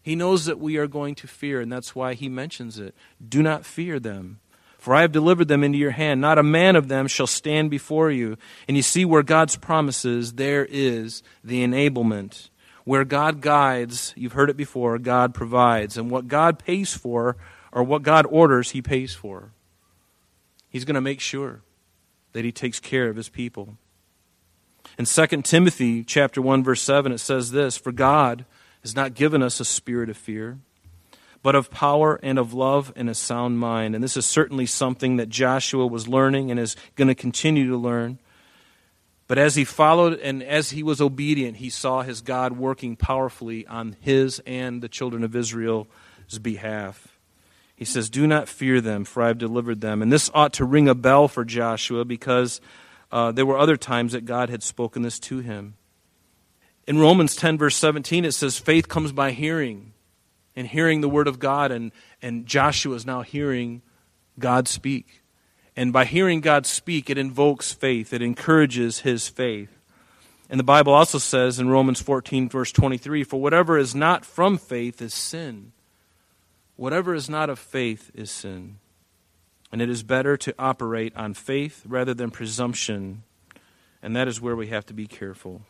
He 0.02 0.16
knows 0.16 0.46
that 0.46 0.60
we 0.60 0.78
are 0.78 0.88
going 0.88 1.16
to 1.16 1.28
fear, 1.28 1.62
and 1.62 1.72
that's 1.72 1.96
why 1.96 2.14
he 2.14 2.28
mentions 2.28 2.80
it. 2.80 2.96
Do 3.28 3.44
not 3.44 3.66
fear 3.66 4.00
them, 4.00 4.40
for 4.78 4.96
I 4.96 5.02
have 5.02 5.12
delivered 5.12 5.48
them 5.48 5.64
into 5.64 5.78
your 5.78 5.92
hand. 5.92 6.20
Not 6.22 6.40
a 6.40 6.44
man 6.44 6.76
of 6.76 6.88
them 6.88 7.08
shall 7.08 7.28
stand 7.28 7.70
before 7.70 8.10
you. 8.10 8.38
And 8.68 8.76
you 8.76 8.84
see, 8.84 9.06
where 9.06 9.24
God's 9.24 9.56
promises, 9.56 10.34
there 10.34 10.66
is 10.66 11.22
the 11.44 11.64
enablement. 11.64 12.50
Where 12.84 13.06
God 13.06 13.42
guides, 13.42 14.14
you've 14.18 14.34
heard 14.34 14.50
it 14.50 14.58
before, 14.58 14.98
God 14.98 15.36
provides. 15.36 15.98
And 15.98 16.10
what 16.10 16.28
God 16.28 16.58
pays 16.58 16.96
for, 16.96 17.38
or 17.72 17.84
what 17.84 18.02
God 18.02 18.26
orders, 18.30 18.72
he 18.72 18.82
pays 18.82 19.14
for. 19.14 19.52
He's 20.70 20.86
going 20.86 20.96
to 20.96 21.02
make 21.02 21.20
sure 21.20 21.62
that 22.34 22.46
he 22.46 22.52
takes 22.52 22.80
care 22.80 23.10
of 23.10 23.18
his 23.18 23.30
people. 23.30 23.78
In 24.98 25.06
2 25.06 25.28
Timothy 25.44 26.04
chapter 26.04 26.42
1 26.42 26.64
verse 26.64 26.82
7 26.82 27.12
it 27.12 27.20
says 27.20 27.52
this, 27.52 27.78
for 27.78 27.92
God 27.92 28.46
has 28.82 28.96
not 28.96 29.14
given 29.14 29.44
us 29.44 29.60
a 29.60 29.66
spirit 29.66 30.10
of 30.10 30.18
fear, 30.18 30.60
but 31.44 31.56
of 31.56 31.72
power 31.72 32.20
and 32.22 32.38
of 32.38 32.54
love 32.54 32.92
and 32.96 33.10
a 33.10 33.16
sound 33.16 33.60
mind. 33.60 33.96
And 33.96 34.04
this 34.04 34.18
is 34.18 34.26
certainly 34.26 34.66
something 34.66 35.18
that 35.18 35.30
Joshua 35.30 35.88
was 35.88 36.08
learning 36.08 36.52
and 36.52 36.60
is 36.60 36.76
going 36.96 37.08
to 37.08 37.16
continue 37.16 37.68
to 37.68 37.78
learn. 37.78 38.20
But 39.28 39.38
as 39.38 39.56
he 39.56 39.64
followed 39.64 40.20
and 40.20 40.44
as 40.44 40.72
he 40.72 40.84
was 40.84 41.00
obedient, 41.00 41.58
he 41.58 41.70
saw 41.70 42.02
his 42.02 42.22
God 42.22 42.58
working 42.58 42.96
powerfully 42.96 43.66
on 43.66 43.96
his 44.02 44.42
and 44.46 44.82
the 44.82 44.90
children 44.90 45.24
of 45.24 45.36
Israel's 45.36 45.88
behalf. 46.42 47.18
He 47.76 47.86
says, 47.86 48.10
Do 48.10 48.28
not 48.28 48.48
fear 48.48 48.82
them, 48.82 49.06
for 49.06 49.24
I 49.24 49.28
have 49.28 49.38
delivered 49.38 49.82
them. 49.82 50.02
And 50.02 50.12
this 50.12 50.30
ought 50.34 50.54
to 50.54 50.66
ring 50.66 50.88
a 50.88 50.94
bell 50.94 51.28
for 51.28 51.46
Joshua 51.46 52.06
because 52.06 52.62
uh, 53.12 53.32
there 53.32 53.46
were 53.46 53.58
other 53.58 53.78
times 53.78 54.12
that 54.12 54.26
God 54.26 54.50
had 54.50 54.62
spoken 54.62 55.02
this 55.02 55.18
to 55.20 55.40
him. 55.40 55.76
In 56.88 57.00
Romans 57.00 57.36
10, 57.36 57.58
verse 57.58 57.76
17, 57.76 58.26
it 58.26 58.34
says, 58.34 58.58
Faith 58.58 58.88
comes 58.88 59.12
by 59.12 59.32
hearing, 59.32 59.94
and 60.56 60.68
hearing 60.68 61.02
the 61.02 61.10
word 61.10 61.28
of 61.28 61.40
God. 61.40 61.72
And, 61.72 61.92
and 62.22 62.46
Joshua 62.46 62.96
is 62.96 63.06
now 63.06 63.22
hearing 63.22 63.82
God 64.40 64.68
speak. 64.68 65.22
And 65.76 65.94
by 65.94 66.06
hearing 66.06 66.42
God 66.42 66.66
speak, 66.66 67.10
it 67.10 67.18
invokes 67.18 67.72
faith, 67.72 68.14
it 68.14 68.22
encourages 68.22 69.00
his 69.00 69.30
faith. 69.30 69.70
And 70.50 70.60
the 70.60 70.66
Bible 70.66 70.94
also 70.94 71.18
says 71.18 71.60
in 71.60 71.70
Romans 71.70 72.02
14, 72.02 72.50
verse 72.50 72.74
23 72.74 73.24
For 73.24 73.40
whatever 73.40 73.78
is 73.78 73.96
not 73.96 74.26
from 74.26 74.58
faith 74.58 75.02
is 75.02 75.14
sin. 75.14 75.72
Whatever 76.76 77.16
is 77.16 77.30
not 77.30 77.50
of 77.50 77.58
faith 77.58 78.12
is 78.14 78.30
sin. 78.30 78.80
And 79.72 79.82
it 79.82 79.90
is 79.90 80.04
better 80.04 80.36
to 80.36 80.54
operate 80.60 81.14
on 81.16 81.34
faith 81.34 81.84
rather 81.88 82.14
than 82.14 82.32
presumption. 82.32 83.24
And 84.04 84.14
that 84.16 84.28
is 84.28 84.42
where 84.42 84.56
we 84.56 84.68
have 84.68 84.86
to 84.88 84.94
be 84.94 85.08
careful, 85.08 85.62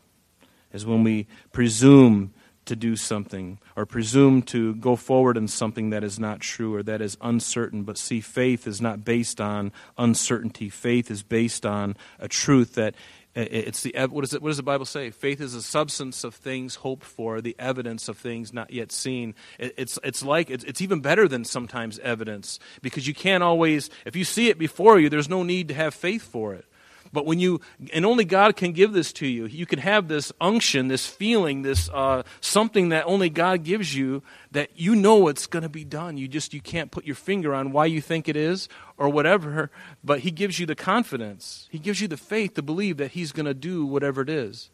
is 0.73 0.85
when 0.85 1.03
we 1.03 1.27
presume 1.51 2.33
to 2.65 2.75
do 2.75 2.95
something 2.95 3.59
or 3.75 3.85
presume 3.85 4.41
to 4.41 4.75
go 4.75 4.95
forward 4.95 5.35
in 5.35 5.47
something 5.47 5.89
that 5.89 6.03
is 6.03 6.19
not 6.19 6.39
true 6.39 6.75
or 6.75 6.83
that 6.83 7.01
is 7.01 7.17
uncertain. 7.21 7.83
But 7.83 7.97
see, 7.97 8.21
faith 8.21 8.67
is 8.67 8.79
not 8.79 9.03
based 9.03 9.41
on 9.41 9.71
uncertainty. 9.97 10.69
Faith 10.69 11.09
is 11.09 11.23
based 11.23 11.65
on 11.65 11.95
a 12.19 12.27
truth 12.27 12.75
that 12.75 12.95
it's 13.33 13.83
the 13.83 13.95
what, 14.09 14.25
is 14.25 14.33
it, 14.33 14.41
what 14.41 14.49
does 14.49 14.57
the 14.57 14.63
Bible 14.63 14.85
say? 14.85 15.09
Faith 15.09 15.39
is 15.39 15.53
the 15.53 15.61
substance 15.61 16.25
of 16.25 16.35
things 16.35 16.75
hoped 16.75 17.05
for, 17.05 17.39
the 17.39 17.55
evidence 17.57 18.09
of 18.09 18.17
things 18.17 18.51
not 18.51 18.71
yet 18.71 18.91
seen. 18.91 19.35
It's 19.57 19.97
it's 20.03 20.21
like 20.21 20.49
it's, 20.49 20.65
it's 20.65 20.81
even 20.81 20.99
better 20.99 21.29
than 21.29 21.45
sometimes 21.45 21.97
evidence 21.99 22.59
because 22.81 23.07
you 23.07 23.13
can't 23.13 23.41
always 23.41 23.89
if 24.05 24.17
you 24.17 24.25
see 24.25 24.49
it 24.49 24.57
before 24.57 24.99
you, 24.99 25.09
there's 25.09 25.29
no 25.29 25.43
need 25.43 25.69
to 25.69 25.73
have 25.73 25.93
faith 25.93 26.23
for 26.23 26.53
it. 26.53 26.65
But 27.13 27.25
when 27.25 27.39
you, 27.39 27.59
and 27.93 28.05
only 28.05 28.23
God 28.23 28.55
can 28.55 28.71
give 28.71 28.93
this 28.93 29.11
to 29.13 29.27
you, 29.27 29.45
you 29.45 29.65
can 29.65 29.79
have 29.79 30.07
this 30.07 30.31
unction, 30.39 30.87
this 30.87 31.05
feeling, 31.05 31.61
this 31.61 31.89
uh, 31.89 32.23
something 32.39 32.89
that 32.89 33.05
only 33.05 33.29
God 33.29 33.63
gives 33.63 33.93
you 33.93 34.23
that 34.51 34.69
you 34.75 34.95
know 34.95 35.27
it's 35.27 35.45
going 35.45 35.63
to 35.63 35.69
be 35.69 35.83
done. 35.83 36.17
You 36.17 36.27
just, 36.27 36.53
you 36.53 36.61
can't 36.61 36.91
put 36.91 37.05
your 37.05 37.15
finger 37.15 37.53
on 37.53 37.71
why 37.71 37.85
you 37.85 38.01
think 38.01 38.29
it 38.29 38.37
is 38.37 38.69
or 38.97 39.09
whatever, 39.09 39.71
but 40.03 40.19
He 40.19 40.31
gives 40.31 40.59
you 40.59 40.65
the 40.65 40.75
confidence. 40.75 41.67
He 41.69 41.79
gives 41.79 41.99
you 41.99 42.07
the 42.07 42.17
faith 42.17 42.53
to 42.53 42.61
believe 42.61 42.97
that 42.97 43.11
He's 43.11 43.31
going 43.31 43.45
to 43.45 43.53
do 43.53 43.85
whatever 43.85 44.21
it 44.21 44.29
is. 44.29 44.69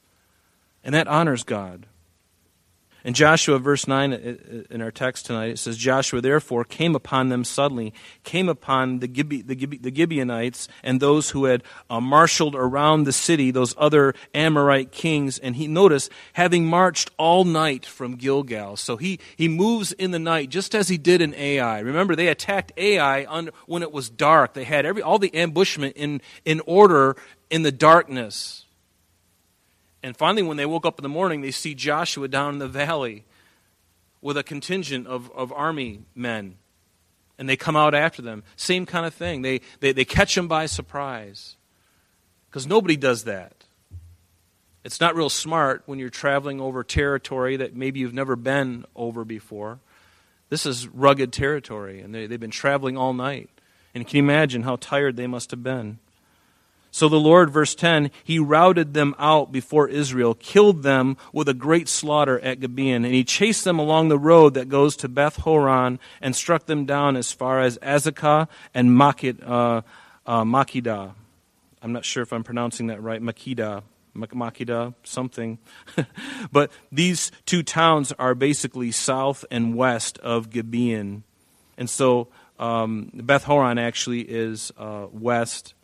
And 0.83 0.93
that 0.93 1.07
honors 1.07 1.43
God. 1.43 1.87
In 3.07 3.13
Joshua, 3.13 3.57
verse 3.57 3.87
9, 3.87 4.65
in 4.69 4.81
our 4.81 4.91
text 4.91 5.27
tonight, 5.27 5.51
it 5.51 5.59
says, 5.59 5.77
Joshua 5.77 6.19
therefore 6.19 6.65
came 6.65 6.93
upon 6.93 7.29
them 7.29 7.45
suddenly, 7.45 7.93
came 8.25 8.49
upon 8.49 8.99
the, 8.99 9.07
Gibe- 9.07 9.47
the, 9.47 9.55
Gibe- 9.55 9.81
the 9.81 9.95
Gibeonites 9.95 10.67
and 10.83 10.99
those 10.99 11.29
who 11.29 11.45
had 11.45 11.63
uh, 11.89 12.01
marshaled 12.01 12.53
around 12.53 13.05
the 13.05 13.13
city, 13.13 13.49
those 13.49 13.73
other 13.77 14.13
Amorite 14.33 14.91
kings. 14.91 15.39
And 15.39 15.55
he, 15.55 15.69
notice, 15.69 16.09
having 16.33 16.65
marched 16.65 17.09
all 17.15 17.45
night 17.45 17.85
from 17.85 18.17
Gilgal. 18.17 18.75
So 18.75 18.97
he, 18.97 19.21
he 19.37 19.47
moves 19.47 19.93
in 19.93 20.11
the 20.11 20.19
night, 20.19 20.49
just 20.49 20.75
as 20.75 20.89
he 20.89 20.97
did 20.97 21.21
in 21.21 21.33
Ai. 21.33 21.79
Remember, 21.79 22.13
they 22.13 22.27
attacked 22.27 22.73
Ai 22.75 23.23
on, 23.23 23.51
when 23.67 23.83
it 23.83 23.93
was 23.93 24.09
dark. 24.09 24.53
They 24.53 24.65
had 24.65 24.85
every, 24.85 25.01
all 25.01 25.17
the 25.17 25.33
ambushment 25.33 25.95
in, 25.95 26.19
in 26.43 26.61
order 26.65 27.15
in 27.49 27.61
the 27.61 27.71
darkness. 27.71 28.65
And 30.07 30.15
finally, 30.15 30.41
when 30.41 30.55
they 30.55 30.65
woke 30.65 30.85
up 30.85 30.97
in 30.97 31.03
the 31.03 31.09
morning, 31.09 31.41
they 31.41 31.51
see 31.51 31.75
Joshua 31.75 32.29
down 32.29 32.53
in 32.53 32.59
the 32.59 32.67
valley 32.69 33.25
with 34.21 34.37
a 34.37 34.43
contingent 34.43 35.05
of, 35.05 35.29
of 35.35 35.51
army 35.51 36.03
men. 36.15 36.55
And 37.37 37.49
they 37.49 37.57
come 37.57 37.75
out 37.75 37.93
after 37.93 38.21
them. 38.21 38.43
Same 38.55 38.85
kind 38.85 39.05
of 39.05 39.13
thing. 39.13 39.41
They, 39.41 39.59
they, 39.81 39.91
they 39.91 40.05
catch 40.05 40.33
them 40.33 40.47
by 40.47 40.67
surprise. 40.67 41.57
Because 42.49 42.65
nobody 42.65 42.95
does 42.95 43.25
that. 43.25 43.65
It's 44.85 45.01
not 45.01 45.13
real 45.13 45.29
smart 45.29 45.83
when 45.87 45.99
you're 45.99 46.09
traveling 46.09 46.61
over 46.61 46.85
territory 46.85 47.57
that 47.57 47.75
maybe 47.75 47.99
you've 47.99 48.13
never 48.13 48.37
been 48.37 48.85
over 48.95 49.25
before. 49.25 49.79
This 50.47 50.65
is 50.65 50.87
rugged 50.87 51.33
territory, 51.33 51.99
and 51.99 52.15
they, 52.15 52.27
they've 52.27 52.39
been 52.39 52.49
traveling 52.49 52.95
all 52.95 53.11
night. 53.11 53.49
And 53.93 54.07
can 54.07 54.15
you 54.15 54.23
imagine 54.23 54.63
how 54.63 54.77
tired 54.77 55.17
they 55.17 55.27
must 55.27 55.51
have 55.51 55.63
been? 55.63 55.99
So 56.97 57.07
the 57.07 57.19
Lord, 57.19 57.51
verse 57.51 57.75
10, 57.75 58.09
he 58.23 58.39
routed 58.39 58.95
them 58.95 59.13
out 59.19 59.51
before 59.51 59.87
Israel, 59.87 60.33
killed 60.33 60.81
them 60.81 61.15
with 61.31 61.47
a 61.47 61.53
great 61.53 61.87
slaughter 61.87 62.39
at 62.39 62.59
Gibeon, 62.59 63.05
and 63.05 63.13
he 63.13 63.23
chased 63.23 63.65
them 63.65 63.77
along 63.77 64.07
the 64.07 64.17
road 64.17 64.55
that 64.55 64.67
goes 64.67 64.95
to 64.95 65.07
Beth 65.07 65.35
Horon 65.35 65.99
and 66.21 66.35
struck 66.35 66.65
them 66.65 66.85
down 66.85 67.15
as 67.15 67.31
far 67.31 67.61
as 67.61 67.77
Azekah 67.83 68.47
and 68.73 68.89
Makid, 68.89 69.47
uh, 69.47 69.83
uh, 70.25 70.43
Makkedah. 70.43 71.13
I'm 71.83 71.93
not 71.93 72.03
sure 72.03 72.23
if 72.23 72.33
I'm 72.33 72.43
pronouncing 72.43 72.87
that 72.87 72.99
right. 72.99 73.21
Makkedah. 73.21 73.83
Makkedah, 74.15 74.95
something. 75.03 75.59
but 76.51 76.71
these 76.91 77.31
two 77.45 77.61
towns 77.61 78.11
are 78.13 78.33
basically 78.33 78.89
south 78.91 79.45
and 79.51 79.75
west 79.75 80.17
of 80.17 80.49
Gibeon. 80.49 81.25
And 81.77 81.91
so 81.91 82.29
um, 82.57 83.11
Beth 83.13 83.43
Horon 83.43 83.77
actually 83.77 84.21
is 84.21 84.71
uh, 84.79 85.05
west 85.11 85.75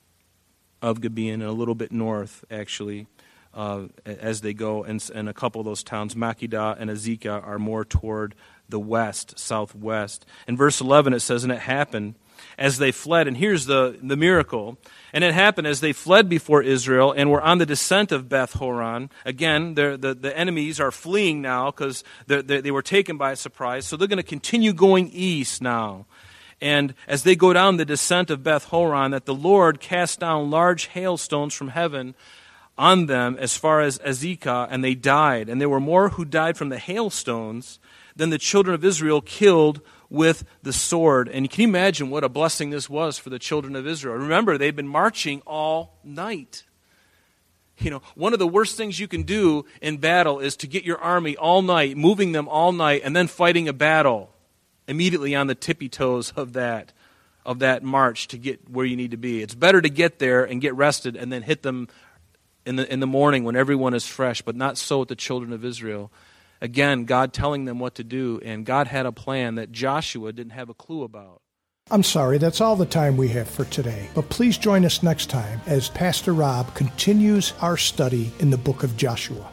of 0.83 0.99
Gibeon 1.01 1.41
and 1.41 1.49
a 1.49 1.53
little 1.53 1.75
bit 1.75 1.91
north, 1.91 2.43
actually, 2.51 3.07
uh, 3.53 3.85
as 4.05 4.41
they 4.41 4.53
go. 4.53 4.83
And, 4.83 5.03
and 5.15 5.29
a 5.29 5.33
couple 5.33 5.61
of 5.61 5.65
those 5.65 5.81
towns, 5.81 6.13
Makkedah 6.13 6.75
and 6.77 6.91
Azekah, 6.91 7.41
are 7.47 7.57
more 7.57 7.85
toward 7.85 8.35
the 8.67 8.79
west, 8.79 9.39
southwest. 9.39 10.25
In 10.45 10.57
verse 10.57 10.81
11, 10.81 11.13
it 11.13 11.21
says, 11.21 11.43
And 11.43 11.53
it 11.53 11.59
happened 11.59 12.15
as 12.57 12.79
they 12.79 12.91
fled. 12.91 13.29
And 13.29 13.37
here's 13.37 13.65
the, 13.65 13.97
the 14.03 14.17
miracle. 14.17 14.77
And 15.13 15.23
it 15.23 15.33
happened 15.33 15.67
as 15.67 15.79
they 15.79 15.93
fled 15.93 16.27
before 16.27 16.61
Israel 16.61 17.13
and 17.15 17.31
were 17.31 17.41
on 17.41 17.59
the 17.59 17.65
descent 17.65 18.11
of 18.11 18.27
Beth 18.27 18.53
Horon. 18.53 19.09
Again, 19.25 19.75
the, 19.75 19.97
the 20.19 20.37
enemies 20.37 20.81
are 20.81 20.91
fleeing 20.91 21.41
now 21.41 21.71
because 21.71 22.03
they 22.27 22.71
were 22.71 22.81
taken 22.81 23.17
by 23.17 23.35
surprise. 23.35 23.85
So 23.85 23.95
they're 23.95 24.07
going 24.09 24.17
to 24.17 24.23
continue 24.23 24.73
going 24.73 25.09
east 25.13 25.61
now 25.61 26.07
and 26.61 26.93
as 27.07 27.23
they 27.23 27.35
go 27.35 27.53
down 27.53 27.77
the 27.77 27.85
descent 27.85 28.29
of 28.29 28.43
Beth 28.43 28.65
Horon, 28.65 29.11
that 29.11 29.25
the 29.25 29.33
Lord 29.33 29.79
cast 29.79 30.19
down 30.19 30.49
large 30.49 30.87
hailstones 30.87 31.53
from 31.53 31.69
heaven 31.69 32.15
on 32.77 33.05
them 33.05 33.37
as 33.39 33.55
far 33.55 33.81
as 33.81 33.99
Azekah, 33.99 34.67
and 34.69 34.83
they 34.83 34.95
died. 34.95 35.49
And 35.49 35.59
there 35.59 35.69
were 35.69 35.79
more 35.79 36.09
who 36.09 36.25
died 36.25 36.57
from 36.57 36.69
the 36.69 36.79
hailstones 36.79 37.79
than 38.15 38.29
the 38.29 38.37
children 38.37 38.73
of 38.73 38.85
Israel 38.85 39.21
killed 39.21 39.81
with 40.09 40.43
the 40.61 40.73
sword. 40.73 41.27
And 41.27 41.49
can 41.49 41.61
you 41.61 41.67
imagine 41.67 42.09
what 42.09 42.23
a 42.23 42.29
blessing 42.29 42.69
this 42.69 42.89
was 42.89 43.17
for 43.17 43.29
the 43.29 43.39
children 43.39 43.75
of 43.75 43.87
Israel? 43.87 44.15
Remember, 44.15 44.57
they've 44.57 44.75
been 44.75 44.87
marching 44.87 45.41
all 45.45 45.97
night. 46.03 46.63
You 47.79 47.89
know, 47.89 48.01
one 48.15 48.33
of 48.33 48.39
the 48.39 48.47
worst 48.47 48.77
things 48.77 48.99
you 48.99 49.07
can 49.07 49.23
do 49.23 49.65
in 49.81 49.97
battle 49.97 50.39
is 50.39 50.55
to 50.57 50.67
get 50.67 50.83
your 50.83 50.99
army 50.99 51.35
all 51.35 51.63
night, 51.63 51.97
moving 51.97 52.31
them 52.31 52.47
all 52.47 52.71
night, 52.71 53.01
and 53.03 53.15
then 53.15 53.27
fighting 53.27 53.67
a 53.67 53.73
battle 53.73 54.32
immediately 54.87 55.35
on 55.35 55.47
the 55.47 55.55
tippy 55.55 55.89
toes 55.89 56.31
of 56.35 56.53
that 56.53 56.93
of 57.45 57.59
that 57.59 57.83
march 57.83 58.29
to 58.29 58.37
get 58.37 58.69
where 58.69 58.85
you 58.85 58.95
need 58.95 59.11
to 59.11 59.17
be. 59.17 59.41
It's 59.41 59.55
better 59.55 59.81
to 59.81 59.89
get 59.89 60.19
there 60.19 60.45
and 60.45 60.61
get 60.61 60.75
rested 60.75 61.17
and 61.17 61.31
then 61.31 61.41
hit 61.41 61.61
them 61.61 61.87
in 62.65 62.77
the 62.77 62.91
in 62.91 62.99
the 62.99 63.07
morning 63.07 63.43
when 63.43 63.55
everyone 63.55 63.93
is 63.93 64.07
fresh, 64.07 64.41
but 64.41 64.55
not 64.55 64.77
so 64.77 64.99
with 64.99 65.09
the 65.09 65.15
children 65.15 65.51
of 65.51 65.65
Israel. 65.65 66.11
Again, 66.61 67.03
God 67.03 67.33
telling 67.33 67.65
them 67.65 67.79
what 67.79 67.95
to 67.95 68.05
do, 68.05 68.39
and 68.43 68.65
God 68.65 68.87
had 68.87 69.05
a 69.05 69.11
plan 69.11 69.55
that 69.55 69.73
Joshua 69.73 70.31
didn't 70.31 70.53
have 70.53 70.69
a 70.69 70.73
clue 70.73 71.03
about. 71.03 71.41
I'm 71.91 72.03
sorry, 72.03 72.37
that's 72.37 72.61
all 72.61 72.77
the 72.77 72.85
time 72.85 73.17
we 73.17 73.27
have 73.29 73.49
for 73.49 73.65
today. 73.65 74.09
But 74.15 74.29
please 74.29 74.57
join 74.57 74.85
us 74.85 75.03
next 75.03 75.29
time 75.29 75.59
as 75.65 75.89
Pastor 75.89 76.33
Rob 76.33 76.73
continues 76.73 77.53
our 77.59 77.75
study 77.75 78.31
in 78.39 78.49
the 78.49 78.57
book 78.57 78.83
of 78.83 78.95
Joshua. 78.95 79.52